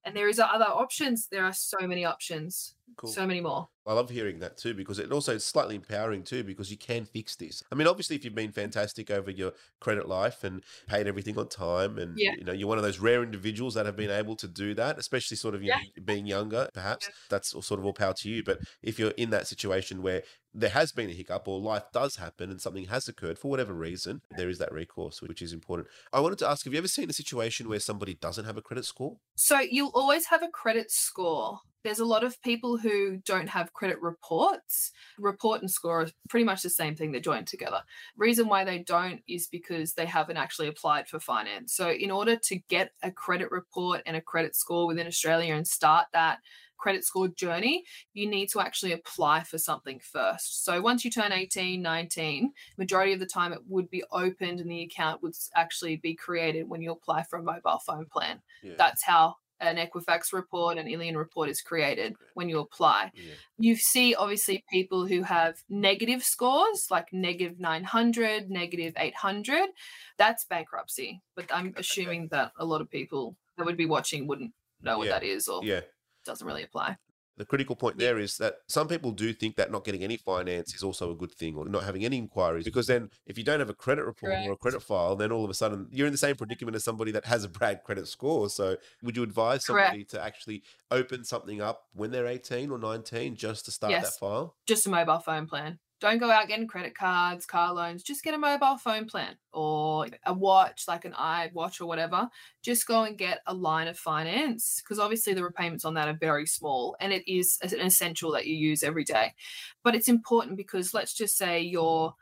And 0.05 0.15
there 0.15 0.27
is 0.27 0.39
other 0.39 0.65
options. 0.65 1.27
There 1.27 1.45
are 1.45 1.53
so 1.53 1.77
many 1.81 2.05
options. 2.05 2.75
Cool. 2.95 3.11
So 3.11 3.25
many 3.25 3.41
more. 3.41 3.67
I 3.85 3.93
love 3.93 4.09
hearing 4.09 4.39
that 4.39 4.55
too 4.55 4.73
because 4.73 4.97
it 4.99 5.11
also 5.11 5.33
is 5.33 5.43
slightly 5.43 5.75
empowering 5.75 6.23
too 6.23 6.43
because 6.43 6.71
you 6.71 6.77
can 6.77 7.05
fix 7.05 7.35
this. 7.35 7.61
I 7.71 7.75
mean, 7.75 7.87
obviously, 7.87 8.15
if 8.15 8.23
you've 8.23 8.35
been 8.35 8.51
fantastic 8.51 9.09
over 9.11 9.29
your 9.31 9.51
credit 9.81 10.07
life 10.07 10.43
and 10.43 10.63
paid 10.87 11.05
everything 11.07 11.37
on 11.37 11.49
time, 11.49 11.97
and 11.97 12.17
Yeah. 12.17 12.33
you 12.37 12.43
know 12.45 12.53
you're 12.53 12.67
one 12.67 12.77
of 12.77 12.83
those 12.83 12.99
rare 12.99 13.23
individuals 13.23 13.73
that 13.73 13.85
have 13.85 13.95
been 13.97 14.11
able 14.11 14.35
to 14.37 14.47
do 14.47 14.73
that, 14.75 14.97
especially 14.99 15.35
sort 15.37 15.55
of 15.55 15.61
you 15.63 15.69
Yeah. 15.69 15.79
know, 15.97 16.03
being 16.05 16.25
younger, 16.25 16.69
perhaps 16.73 17.07
Yeah. 17.07 17.13
that's 17.29 17.53
all 17.53 17.61
sort 17.61 17.79
of 17.79 17.85
all 17.85 17.93
power 17.93 18.13
to 18.13 18.29
you. 18.29 18.43
But 18.43 18.59
if 18.81 18.99
you're 18.99 19.11
in 19.11 19.31
that 19.31 19.47
situation 19.47 20.01
where 20.01 20.23
there 20.53 20.69
has 20.69 20.91
been 20.91 21.09
a 21.09 21.13
hiccup 21.13 21.47
or 21.47 21.59
life 21.59 21.83
does 21.91 22.17
happen 22.17 22.51
and 22.51 22.61
something 22.61 22.85
has 22.85 23.07
occurred 23.09 23.39
for 23.39 23.49
whatever 23.49 23.73
reason, 23.73 24.21
there 24.37 24.49
is 24.49 24.59
that 24.59 24.71
recourse, 24.71 25.21
which 25.21 25.41
is 25.41 25.51
important. 25.51 25.89
I 26.13 26.19
wanted 26.21 26.37
to 26.39 26.47
ask: 26.49 26.63
Have 26.65 26.73
you 26.73 26.77
ever 26.77 26.87
seen 26.87 27.09
a 27.09 27.13
situation 27.13 27.67
where 27.67 27.79
somebody 27.79 28.13
doesn't 28.13 28.45
have 28.45 28.55
a 28.57 28.61
credit 28.61 28.85
score? 28.85 29.19
So 29.35 29.59
you'll 29.59 29.91
always 29.93 30.27
have 30.27 30.41
a 30.43 30.47
credit 30.49 30.89
score. 30.91 31.59
There's 31.83 31.99
a 31.99 32.05
lot 32.05 32.23
of 32.23 32.41
people 32.41 32.77
who 32.77 33.17
don't 33.17 33.49
have 33.49 33.73
credit 33.73 34.01
reports. 34.01 34.91
Report 35.17 35.61
and 35.61 35.69
score 35.69 36.01
are 36.01 36.07
pretty 36.29 36.45
much 36.45 36.61
the 36.61 36.69
same 36.69 36.95
thing, 36.95 37.11
they're 37.11 37.21
joined 37.21 37.47
together. 37.47 37.81
Reason 38.17 38.47
why 38.47 38.63
they 38.63 38.79
don't 38.79 39.21
is 39.27 39.47
because 39.47 39.93
they 39.93 40.05
haven't 40.05 40.37
actually 40.37 40.67
applied 40.67 41.07
for 41.07 41.19
finance. 41.19 41.73
So, 41.73 41.91
in 41.91 42.11
order 42.11 42.35
to 42.35 42.55
get 42.69 42.91
a 43.01 43.11
credit 43.11 43.51
report 43.51 44.01
and 44.05 44.15
a 44.15 44.21
credit 44.21 44.55
score 44.55 44.87
within 44.87 45.07
Australia 45.07 45.53
and 45.55 45.67
start 45.67 46.07
that 46.13 46.39
credit 46.77 47.05
score 47.05 47.29
journey, 47.29 47.83
you 48.13 48.29
need 48.29 48.49
to 48.49 48.59
actually 48.59 48.91
apply 48.91 49.41
for 49.43 49.57
something 49.57 49.99
first. 49.99 50.65
So, 50.65 50.81
once 50.81 51.05
you 51.05 51.11
turn 51.11 51.31
18, 51.31 51.81
19, 51.81 52.51
majority 52.77 53.13
of 53.13 53.19
the 53.19 53.25
time 53.25 53.53
it 53.53 53.61
would 53.67 53.89
be 53.89 54.03
opened 54.11 54.59
and 54.59 54.69
the 54.69 54.81
account 54.81 55.23
would 55.23 55.33
actually 55.55 55.95
be 55.97 56.13
created 56.15 56.67
when 56.67 56.81
you 56.81 56.91
apply 56.91 57.23
for 57.23 57.39
a 57.39 57.43
mobile 57.43 57.79
phone 57.85 58.05
plan 58.11 58.41
Yeah. 58.61 58.73
that's 58.77 59.03
how 59.03 59.35
an 59.67 59.77
Equifax 59.77 60.31
report, 60.33 60.77
an 60.77 60.87
Illion 60.87 61.15
report 61.15 61.49
is 61.49 61.61
created 61.61 62.15
when 62.33 62.49
you 62.49 62.59
apply. 62.59 63.11
yeah. 63.15 63.33
You 63.57 63.75
see, 63.75 64.13
obviously, 64.15 64.63
people 64.71 65.07
who 65.07 65.23
have 65.23 65.55
negative 65.69 66.23
scores, 66.23 66.87
like 66.91 67.07
negative 67.13 67.59
900, 67.59 68.49
negative 68.49 68.93
800. 68.97 69.69
That's 70.17 70.45
bankruptcy. 70.45 71.21
But 71.35 71.45
I'm 71.53 71.73
assuming 71.77 72.27
that 72.31 72.51
a 72.57 72.65
lot 72.65 72.81
of 72.81 72.89
people 72.89 73.35
that 73.57 73.65
would 73.65 73.77
be 73.77 73.85
watching 73.85 74.27
wouldn't 74.27 74.51
know 74.81 74.97
what 74.97 75.07
Yeah. 75.07 75.13
that 75.19 75.23
is 75.23 75.47
or 75.47 75.63
Yeah. 75.63 75.81
doesn't 76.25 76.45
really 76.45 76.63
apply. 76.63 76.97
The 77.37 77.45
critical 77.45 77.75
point 77.75 77.97
there 77.97 78.19
is 78.19 78.37
that 78.37 78.57
some 78.67 78.87
people 78.87 79.11
do 79.11 79.33
think 79.33 79.55
that 79.55 79.71
not 79.71 79.83
getting 79.83 80.03
any 80.03 80.17
finance 80.17 80.75
is 80.75 80.83
also 80.83 81.11
a 81.11 81.15
good 81.15 81.31
thing 81.31 81.55
or 81.55 81.65
not 81.65 81.83
having 81.83 82.05
any 82.05 82.17
inquiries 82.17 82.65
because 82.65 82.87
then 82.87 83.09
if 83.25 83.37
you 83.37 83.43
don't 83.43 83.59
have 83.59 83.69
a 83.69 83.73
credit 83.73 84.05
report 84.05 84.33
or 84.45 84.51
a 84.51 84.57
credit 84.57 84.83
file, 84.83 85.15
then 85.15 85.31
all 85.31 85.43
of 85.43 85.49
a 85.49 85.53
sudden 85.53 85.87
you're 85.91 86.07
in 86.07 86.13
the 86.13 86.17
same 86.17 86.35
predicament 86.35 86.75
as 86.75 86.83
somebody 86.83 87.11
that 87.11 87.25
has 87.25 87.43
a 87.43 87.49
bad 87.49 87.83
credit 87.83 88.07
score. 88.07 88.49
So 88.49 88.77
would 89.01 89.17
you 89.17 89.23
advise 89.23 89.65
Correct. 89.65 89.87
somebody 89.87 90.03
to 90.05 90.23
actually 90.23 90.63
open 90.91 91.23
something 91.23 91.61
up 91.61 91.83
when 91.93 92.11
they're 92.11 92.27
18 92.27 92.69
or 92.69 92.77
19 92.77 93.35
just 93.35 93.65
to 93.65 93.71
start 93.71 93.93
that 94.01 94.13
file? 94.19 94.55
Just 94.67 94.85
a 94.85 94.89
mobile 94.89 95.19
phone 95.19 95.47
plan. 95.47 95.79
Don't 96.03 96.17
go 96.17 96.29
out 96.29 96.49
getting 96.49 96.67
credit 96.67 96.95
cards, 96.95 97.45
car 97.45 97.73
loans. 97.73 98.03
Just 98.03 98.25
get 98.25 98.33
a 98.33 98.37
mobile 98.37 98.75
phone 98.75 99.05
plan 99.05 99.37
or 99.53 100.05
a 100.25 100.33
watch, 100.33 100.83
like 100.85 101.05
an 101.05 101.13
iWatch 101.13 101.79
or 101.79 101.85
whatever. 101.85 102.27
Just 102.61 102.85
go 102.85 103.03
and 103.03 103.17
get 103.17 103.39
a 103.47 103.53
line 103.53 103.87
of 103.87 103.97
finance 103.97 104.81
because 104.83 104.99
obviously 104.99 105.33
the 105.33 105.45
repayments 105.45 105.85
on 105.85 105.93
that 105.93 106.09
are 106.09 106.17
very 106.19 106.45
small 106.45 106.97
and 106.99 107.13
it 107.13 107.25
is 107.25 107.57
an 107.61 107.79
essential 107.79 108.33
that 108.33 108.45
you 108.45 108.53
use 108.53 108.83
every 108.83 109.05
day. 109.05 109.33
But 109.81 109.95
it's 109.95 110.09
important 110.09 110.57
because 110.57 110.93
let's 110.93 111.13
just 111.13 111.37
say 111.37 111.61
you're 111.61 112.13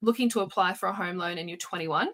looking 0.00 0.30
to 0.30 0.40
apply 0.40 0.72
for 0.72 0.88
a 0.88 0.94
home 0.94 1.18
loan 1.18 1.36
and 1.36 1.50
you're 1.50 1.58
21 1.58 2.08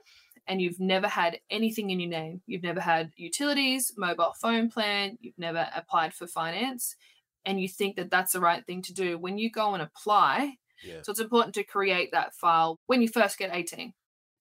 and 0.48 0.60
you've 0.60 0.80
never 0.80 1.06
had 1.06 1.38
anything 1.48 1.90
in 1.90 2.00
your 2.00 2.10
name. 2.10 2.40
You've 2.48 2.64
never 2.64 2.80
had 2.80 3.12
utilities, 3.14 3.92
mobile 3.96 4.34
phone 4.40 4.68
plan, 4.68 5.16
you've 5.20 5.38
never 5.38 5.68
applied 5.76 6.12
for 6.12 6.26
finance, 6.26 6.96
and 7.46 7.60
you 7.60 7.68
think 7.68 7.94
that 7.94 8.10
that's 8.10 8.32
the 8.32 8.40
right 8.40 8.66
thing 8.66 8.82
to 8.82 8.92
do. 8.92 9.16
When 9.16 9.38
you 9.38 9.48
go 9.48 9.74
and 9.74 9.82
apply, 9.82 10.56
Yeah. 10.82 11.02
so 11.02 11.10
it's 11.10 11.20
important 11.20 11.54
to 11.54 11.64
create 11.64 12.10
that 12.12 12.34
file 12.34 12.78
when 12.86 13.02
you 13.02 13.08
first 13.08 13.38
get 13.38 13.54
18. 13.54 13.92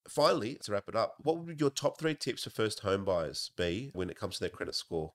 Finally, 0.07 0.57
to 0.63 0.71
wrap 0.71 0.87
it 0.87 0.95
up, 0.95 1.15
what 1.19 1.37
would 1.39 1.59
your 1.59 1.69
top 1.69 1.99
three 1.99 2.15
tips 2.15 2.43
for 2.43 2.49
first 2.49 2.79
home 2.79 3.03
buyers 3.03 3.51
be 3.57 3.91
when 3.93 4.09
it 4.09 4.17
comes 4.17 4.35
to 4.35 4.39
their 4.41 4.49
credit 4.49 4.75
score? 4.75 5.13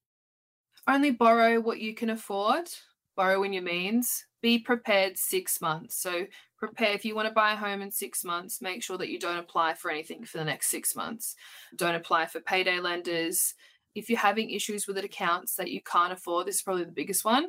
Only 0.87 1.11
borrow 1.13 1.61
what 1.61 1.81
you 1.81 1.95
can 1.95 2.11
afford, 2.11 2.69
borrow 3.17 3.43
in 3.43 3.53
your 3.53 3.63
means, 3.63 4.27
be 4.43 4.59
prepared 4.59 5.17
six 5.17 5.61
months. 5.61 5.97
So, 5.97 6.27
prepare 6.59 6.93
if 6.93 7.05
you 7.05 7.15
want 7.15 7.29
to 7.29 7.35
buy 7.35 7.53
a 7.53 7.57
home 7.57 7.81
in 7.83 7.91
six 7.91 8.25
months, 8.25 8.61
make 8.61 8.83
sure 8.83 8.99
that 8.99 9.09
you 9.09 9.19
don't 9.19 9.39
apply 9.39 9.75
for 9.75 9.91
anything 9.91 10.25
for 10.25 10.39
the 10.39 10.45
next 10.45 10.69
six 10.69 10.95
months. 10.95 11.37
Don't 11.77 11.95
apply 11.95 12.27
for 12.27 12.41
payday 12.41 12.81
lenders. 12.81 13.55
If 13.95 14.09
you're 14.11 14.19
having 14.19 14.51
issues 14.51 14.87
with 14.87 14.99
accounts 14.99 15.55
that 15.57 15.71
you 15.71 15.81
can't 15.83 16.13
afford, 16.13 16.47
this 16.47 16.57
is 16.57 16.63
probably 16.63 16.85
the 16.85 16.93
biggest 16.93 17.25
one. 17.25 17.49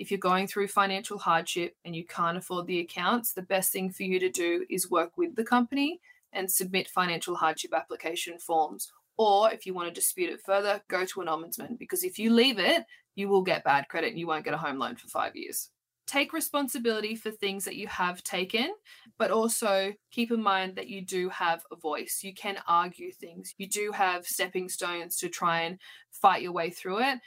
If 0.00 0.10
you're 0.10 0.18
going 0.18 0.46
through 0.46 0.68
financial 0.68 1.18
hardship 1.18 1.76
and 1.84 1.94
you 1.94 2.06
can't 2.06 2.38
afford 2.38 2.66
the 2.66 2.80
accounts, 2.80 3.34
the 3.34 3.42
best 3.42 3.70
thing 3.70 3.90
for 3.90 4.02
you 4.02 4.18
to 4.18 4.30
do 4.30 4.64
is 4.70 4.90
work 4.90 5.18
with 5.18 5.36
the 5.36 5.44
company 5.44 6.00
and 6.32 6.50
submit 6.50 6.88
financial 6.88 7.34
hardship 7.34 7.74
application 7.74 8.38
forms. 8.38 8.90
Or 9.18 9.52
if 9.52 9.66
you 9.66 9.74
want 9.74 9.88
to 9.88 9.94
dispute 9.94 10.30
it 10.30 10.40
further, 10.40 10.80
go 10.88 11.04
to 11.04 11.20
an 11.20 11.26
ombudsman 11.26 11.78
because 11.78 12.02
if 12.02 12.18
you 12.18 12.32
leave 12.32 12.58
it, 12.58 12.86
you 13.14 13.28
will 13.28 13.42
get 13.42 13.62
bad 13.62 13.88
credit 13.88 14.08
and 14.08 14.18
you 14.18 14.26
won't 14.26 14.46
get 14.46 14.54
a 14.54 14.56
home 14.56 14.78
loan 14.78 14.96
for 14.96 15.06
five 15.08 15.36
years. 15.36 15.68
Take 16.06 16.32
responsibility 16.32 17.14
for 17.14 17.30
things 17.30 17.66
that 17.66 17.76
you 17.76 17.86
have 17.88 18.24
taken, 18.24 18.72
but 19.18 19.30
also 19.30 19.92
keep 20.10 20.30
in 20.32 20.42
mind 20.42 20.76
that 20.76 20.88
you 20.88 21.02
do 21.02 21.28
have 21.28 21.62
a 21.70 21.76
voice. 21.76 22.20
You 22.22 22.32
can 22.32 22.56
argue 22.66 23.12
things, 23.12 23.54
you 23.58 23.68
do 23.68 23.92
have 23.92 24.24
stepping 24.24 24.70
stones 24.70 25.18
to 25.18 25.28
try 25.28 25.60
and 25.60 25.78
fight 26.10 26.42
your 26.42 26.52
way 26.52 26.70
through 26.70 27.00
it. 27.00 27.18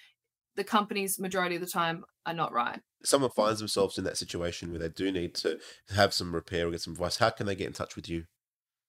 The 0.55 0.63
companies, 0.63 1.19
majority 1.19 1.55
of 1.55 1.61
the 1.61 1.67
time, 1.67 2.05
are 2.25 2.33
not 2.33 2.53
right. 2.53 2.79
Someone 3.03 3.31
mm. 3.31 3.35
finds 3.35 3.59
themselves 3.59 3.97
in 3.97 4.03
that 4.05 4.17
situation 4.17 4.71
where 4.71 4.79
they 4.79 4.89
do 4.89 5.11
need 5.11 5.35
to 5.35 5.59
have 5.95 6.13
some 6.13 6.33
repair 6.33 6.67
or 6.67 6.71
get 6.71 6.81
some 6.81 6.93
advice. 6.93 7.17
How 7.17 7.29
can 7.29 7.45
they 7.45 7.55
get 7.55 7.67
in 7.67 7.73
touch 7.73 7.95
with 7.95 8.09
you? 8.09 8.25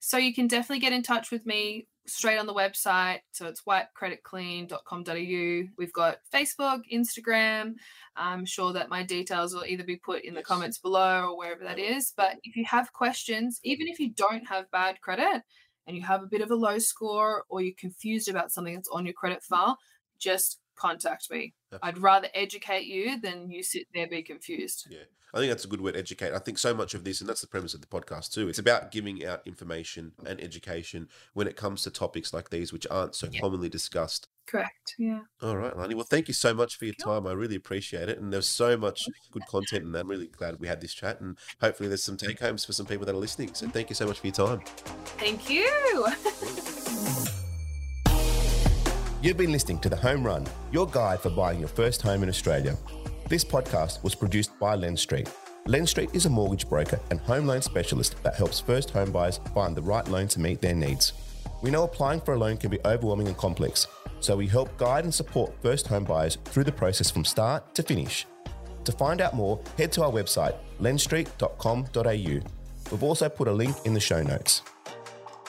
So 0.00 0.18
you 0.18 0.34
can 0.34 0.48
definitely 0.48 0.80
get 0.80 0.92
in 0.92 1.02
touch 1.02 1.30
with 1.30 1.46
me 1.46 1.88
straight 2.06 2.36
on 2.36 2.46
the 2.46 2.52
website. 2.52 3.20
So 3.32 3.46
it's 3.46 3.62
wipecreditclean.com.au. 3.62 5.68
We've 5.78 5.92
got 5.92 6.18
Facebook, 6.32 6.82
Instagram. 6.92 7.76
I'm 8.14 8.44
sure 8.44 8.74
that 8.74 8.90
my 8.90 9.02
details 9.02 9.54
will 9.54 9.64
either 9.64 9.84
be 9.84 9.96
put 9.96 10.24
in 10.24 10.34
the 10.34 10.42
comments 10.42 10.78
below 10.78 11.30
or 11.30 11.38
wherever 11.38 11.64
that 11.64 11.78
is. 11.78 12.12
But 12.14 12.36
if 12.44 12.56
you 12.56 12.66
have 12.66 12.92
questions, 12.92 13.58
even 13.64 13.88
if 13.88 13.98
you 13.98 14.12
don't 14.12 14.46
have 14.48 14.70
bad 14.70 15.00
credit 15.00 15.42
and 15.86 15.96
you 15.96 16.02
have 16.02 16.22
a 16.22 16.28
bit 16.30 16.42
of 16.42 16.50
a 16.50 16.54
low 16.54 16.78
score 16.78 17.44
or 17.48 17.62
you're 17.62 17.72
confused 17.78 18.28
about 18.28 18.52
something 18.52 18.74
that's 18.74 18.90
on 18.92 19.06
your 19.06 19.14
credit 19.14 19.42
file, 19.42 19.78
just 20.18 20.60
contact 20.76 21.30
me. 21.30 21.54
I'd 21.82 21.98
rather 21.98 22.28
educate 22.34 22.86
you 22.86 23.20
than 23.20 23.50
you 23.50 23.62
sit 23.62 23.86
there 23.94 24.06
be 24.06 24.22
confused. 24.22 24.86
Yeah, 24.88 24.98
I 25.32 25.38
think 25.38 25.50
that's 25.50 25.64
a 25.64 25.68
good 25.68 25.80
word, 25.80 25.96
educate. 25.96 26.32
I 26.32 26.38
think 26.38 26.58
so 26.58 26.72
much 26.72 26.94
of 26.94 27.02
this, 27.02 27.20
and 27.20 27.28
that's 27.28 27.40
the 27.40 27.46
premise 27.48 27.74
of 27.74 27.80
the 27.80 27.86
podcast 27.88 28.32
too. 28.32 28.48
It's 28.48 28.58
about 28.60 28.92
giving 28.92 29.24
out 29.24 29.44
information 29.46 30.12
and 30.24 30.40
education 30.40 31.08
when 31.32 31.48
it 31.48 31.56
comes 31.56 31.82
to 31.82 31.90
topics 31.90 32.32
like 32.32 32.50
these, 32.50 32.72
which 32.72 32.86
aren't 32.90 33.14
so 33.16 33.28
Yeah. 33.32 33.40
commonly 33.40 33.68
discussed. 33.68 34.28
Correct. 34.46 34.94
Yeah. 34.98 35.20
All 35.42 35.56
right, 35.56 35.74
Larni. 35.74 35.94
Well, 35.94 36.04
thank 36.08 36.28
you 36.28 36.34
so 36.34 36.52
much 36.54 36.76
for 36.76 36.84
your 36.84 36.94
Sure. 37.00 37.14
time. 37.14 37.26
I 37.26 37.32
really 37.32 37.56
appreciate 37.56 38.08
it. 38.08 38.18
And 38.20 38.32
there's 38.32 38.46
so 38.48 38.76
much 38.76 39.08
good 39.32 39.42
content 39.48 39.84
in 39.84 39.92
that. 39.92 40.00
I'm 40.00 40.08
really 40.08 40.26
glad 40.28 40.60
we 40.60 40.68
had 40.68 40.80
this 40.80 40.92
chat. 40.94 41.20
And 41.20 41.38
hopefully, 41.60 41.88
there's 41.88 42.04
some 42.04 42.16
take 42.18 42.38
homes 42.40 42.64
for 42.64 42.72
some 42.74 42.86
people 42.86 43.06
that 43.06 43.14
are 43.14 43.18
listening. 43.18 43.54
So, 43.54 43.66
thank 43.68 43.88
you 43.88 43.94
so 43.96 44.06
much 44.06 44.20
for 44.20 44.26
your 44.26 44.34
time. 44.34 44.60
Thank 45.18 45.48
you. 45.50 46.06
You've 49.24 49.38
been 49.38 49.52
listening 49.52 49.78
to 49.78 49.88
The 49.88 49.96
Home 49.96 50.22
Run, 50.22 50.46
your 50.70 50.86
guide 50.86 51.18
for 51.18 51.30
buying 51.30 51.58
your 51.58 51.68
first 51.68 52.02
home 52.02 52.22
in 52.22 52.28
Australia. 52.28 52.76
This 53.26 53.42
podcast 53.42 54.02
was 54.02 54.14
produced 54.14 54.50
by 54.58 54.76
Lendstreet. 54.76 55.32
Len 55.64 55.86
Street 55.86 56.10
is 56.12 56.26
a 56.26 56.28
mortgage 56.28 56.68
broker 56.68 57.00
and 57.10 57.18
home 57.20 57.46
loan 57.46 57.62
specialist 57.62 58.22
that 58.22 58.34
helps 58.34 58.60
first 58.60 58.90
home 58.90 59.10
buyers 59.10 59.40
find 59.54 59.74
the 59.74 59.80
right 59.80 60.06
loan 60.08 60.28
to 60.28 60.40
meet 60.40 60.60
their 60.60 60.74
needs. 60.74 61.14
We 61.62 61.70
know 61.70 61.84
applying 61.84 62.20
for 62.20 62.34
a 62.34 62.38
loan 62.38 62.58
can 62.58 62.70
be 62.70 62.84
overwhelming 62.84 63.28
and 63.28 63.36
complex, 63.38 63.86
so 64.20 64.36
we 64.36 64.46
help 64.46 64.76
guide 64.76 65.04
and 65.04 65.14
support 65.14 65.54
first 65.62 65.86
home 65.86 66.04
buyers 66.04 66.36
through 66.44 66.64
the 66.64 66.72
process 66.72 67.10
from 67.10 67.24
start 67.24 67.74
to 67.76 67.82
finish. 67.82 68.26
To 68.84 68.92
find 68.92 69.22
out 69.22 69.32
more, 69.32 69.58
head 69.78 69.90
to 69.92 70.02
our 70.02 70.12
website, 70.12 70.54
lendstreet.com.au. 70.82 72.90
We've 72.90 73.02
also 73.02 73.30
put 73.30 73.48
a 73.48 73.52
link 73.52 73.74
in 73.86 73.94
the 73.94 74.00
show 74.00 74.22
notes. 74.22 74.60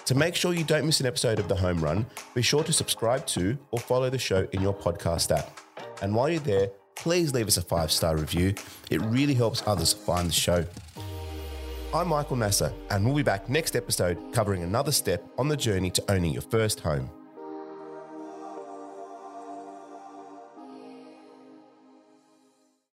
To 0.06 0.14
make 0.14 0.36
sure 0.36 0.54
you 0.54 0.64
don't 0.64 0.86
miss 0.86 1.00
an 1.00 1.08
episode 1.08 1.40
of 1.40 1.48
The 1.48 1.56
Home 1.56 1.84
Run, 1.84 2.06
be 2.36 2.44
sure 2.44 2.64
to 2.64 2.72
subscribe 2.72 3.26
to 3.28 3.58
or 3.72 3.80
follow 3.80 4.12
the 4.12 4.20
show 4.20 4.48
in 4.52 4.62
your 4.62 4.74
podcast 4.74 5.36
app. 5.36 5.60
And 6.04 6.14
while 6.14 6.30
you're 6.30 6.40
there, 6.42 6.70
please 6.96 7.34
leave 7.34 7.48
us 7.48 7.58
a 7.58 7.64
five 7.64 7.92
star 7.92 8.16
review. 8.16 8.54
It 8.92 9.02
really 9.02 9.34
helps 9.34 9.64
others 9.66 9.94
find 9.94 10.30
the 10.30 10.34
show. 10.34 10.64
I'm 11.92 12.10
Michael 12.10 12.36
Nasser, 12.36 12.72
and 12.92 13.04
we'll 13.04 13.16
be 13.16 13.24
back 13.24 13.50
next 13.50 13.76
episode 13.76 14.20
covering 14.32 14.62
another 14.62 14.92
step 14.92 15.24
on 15.40 15.48
the 15.48 15.58
journey 15.58 15.90
to 15.90 16.12
owning 16.12 16.34
your 16.34 16.44
first 16.44 16.82
home. 16.82 17.10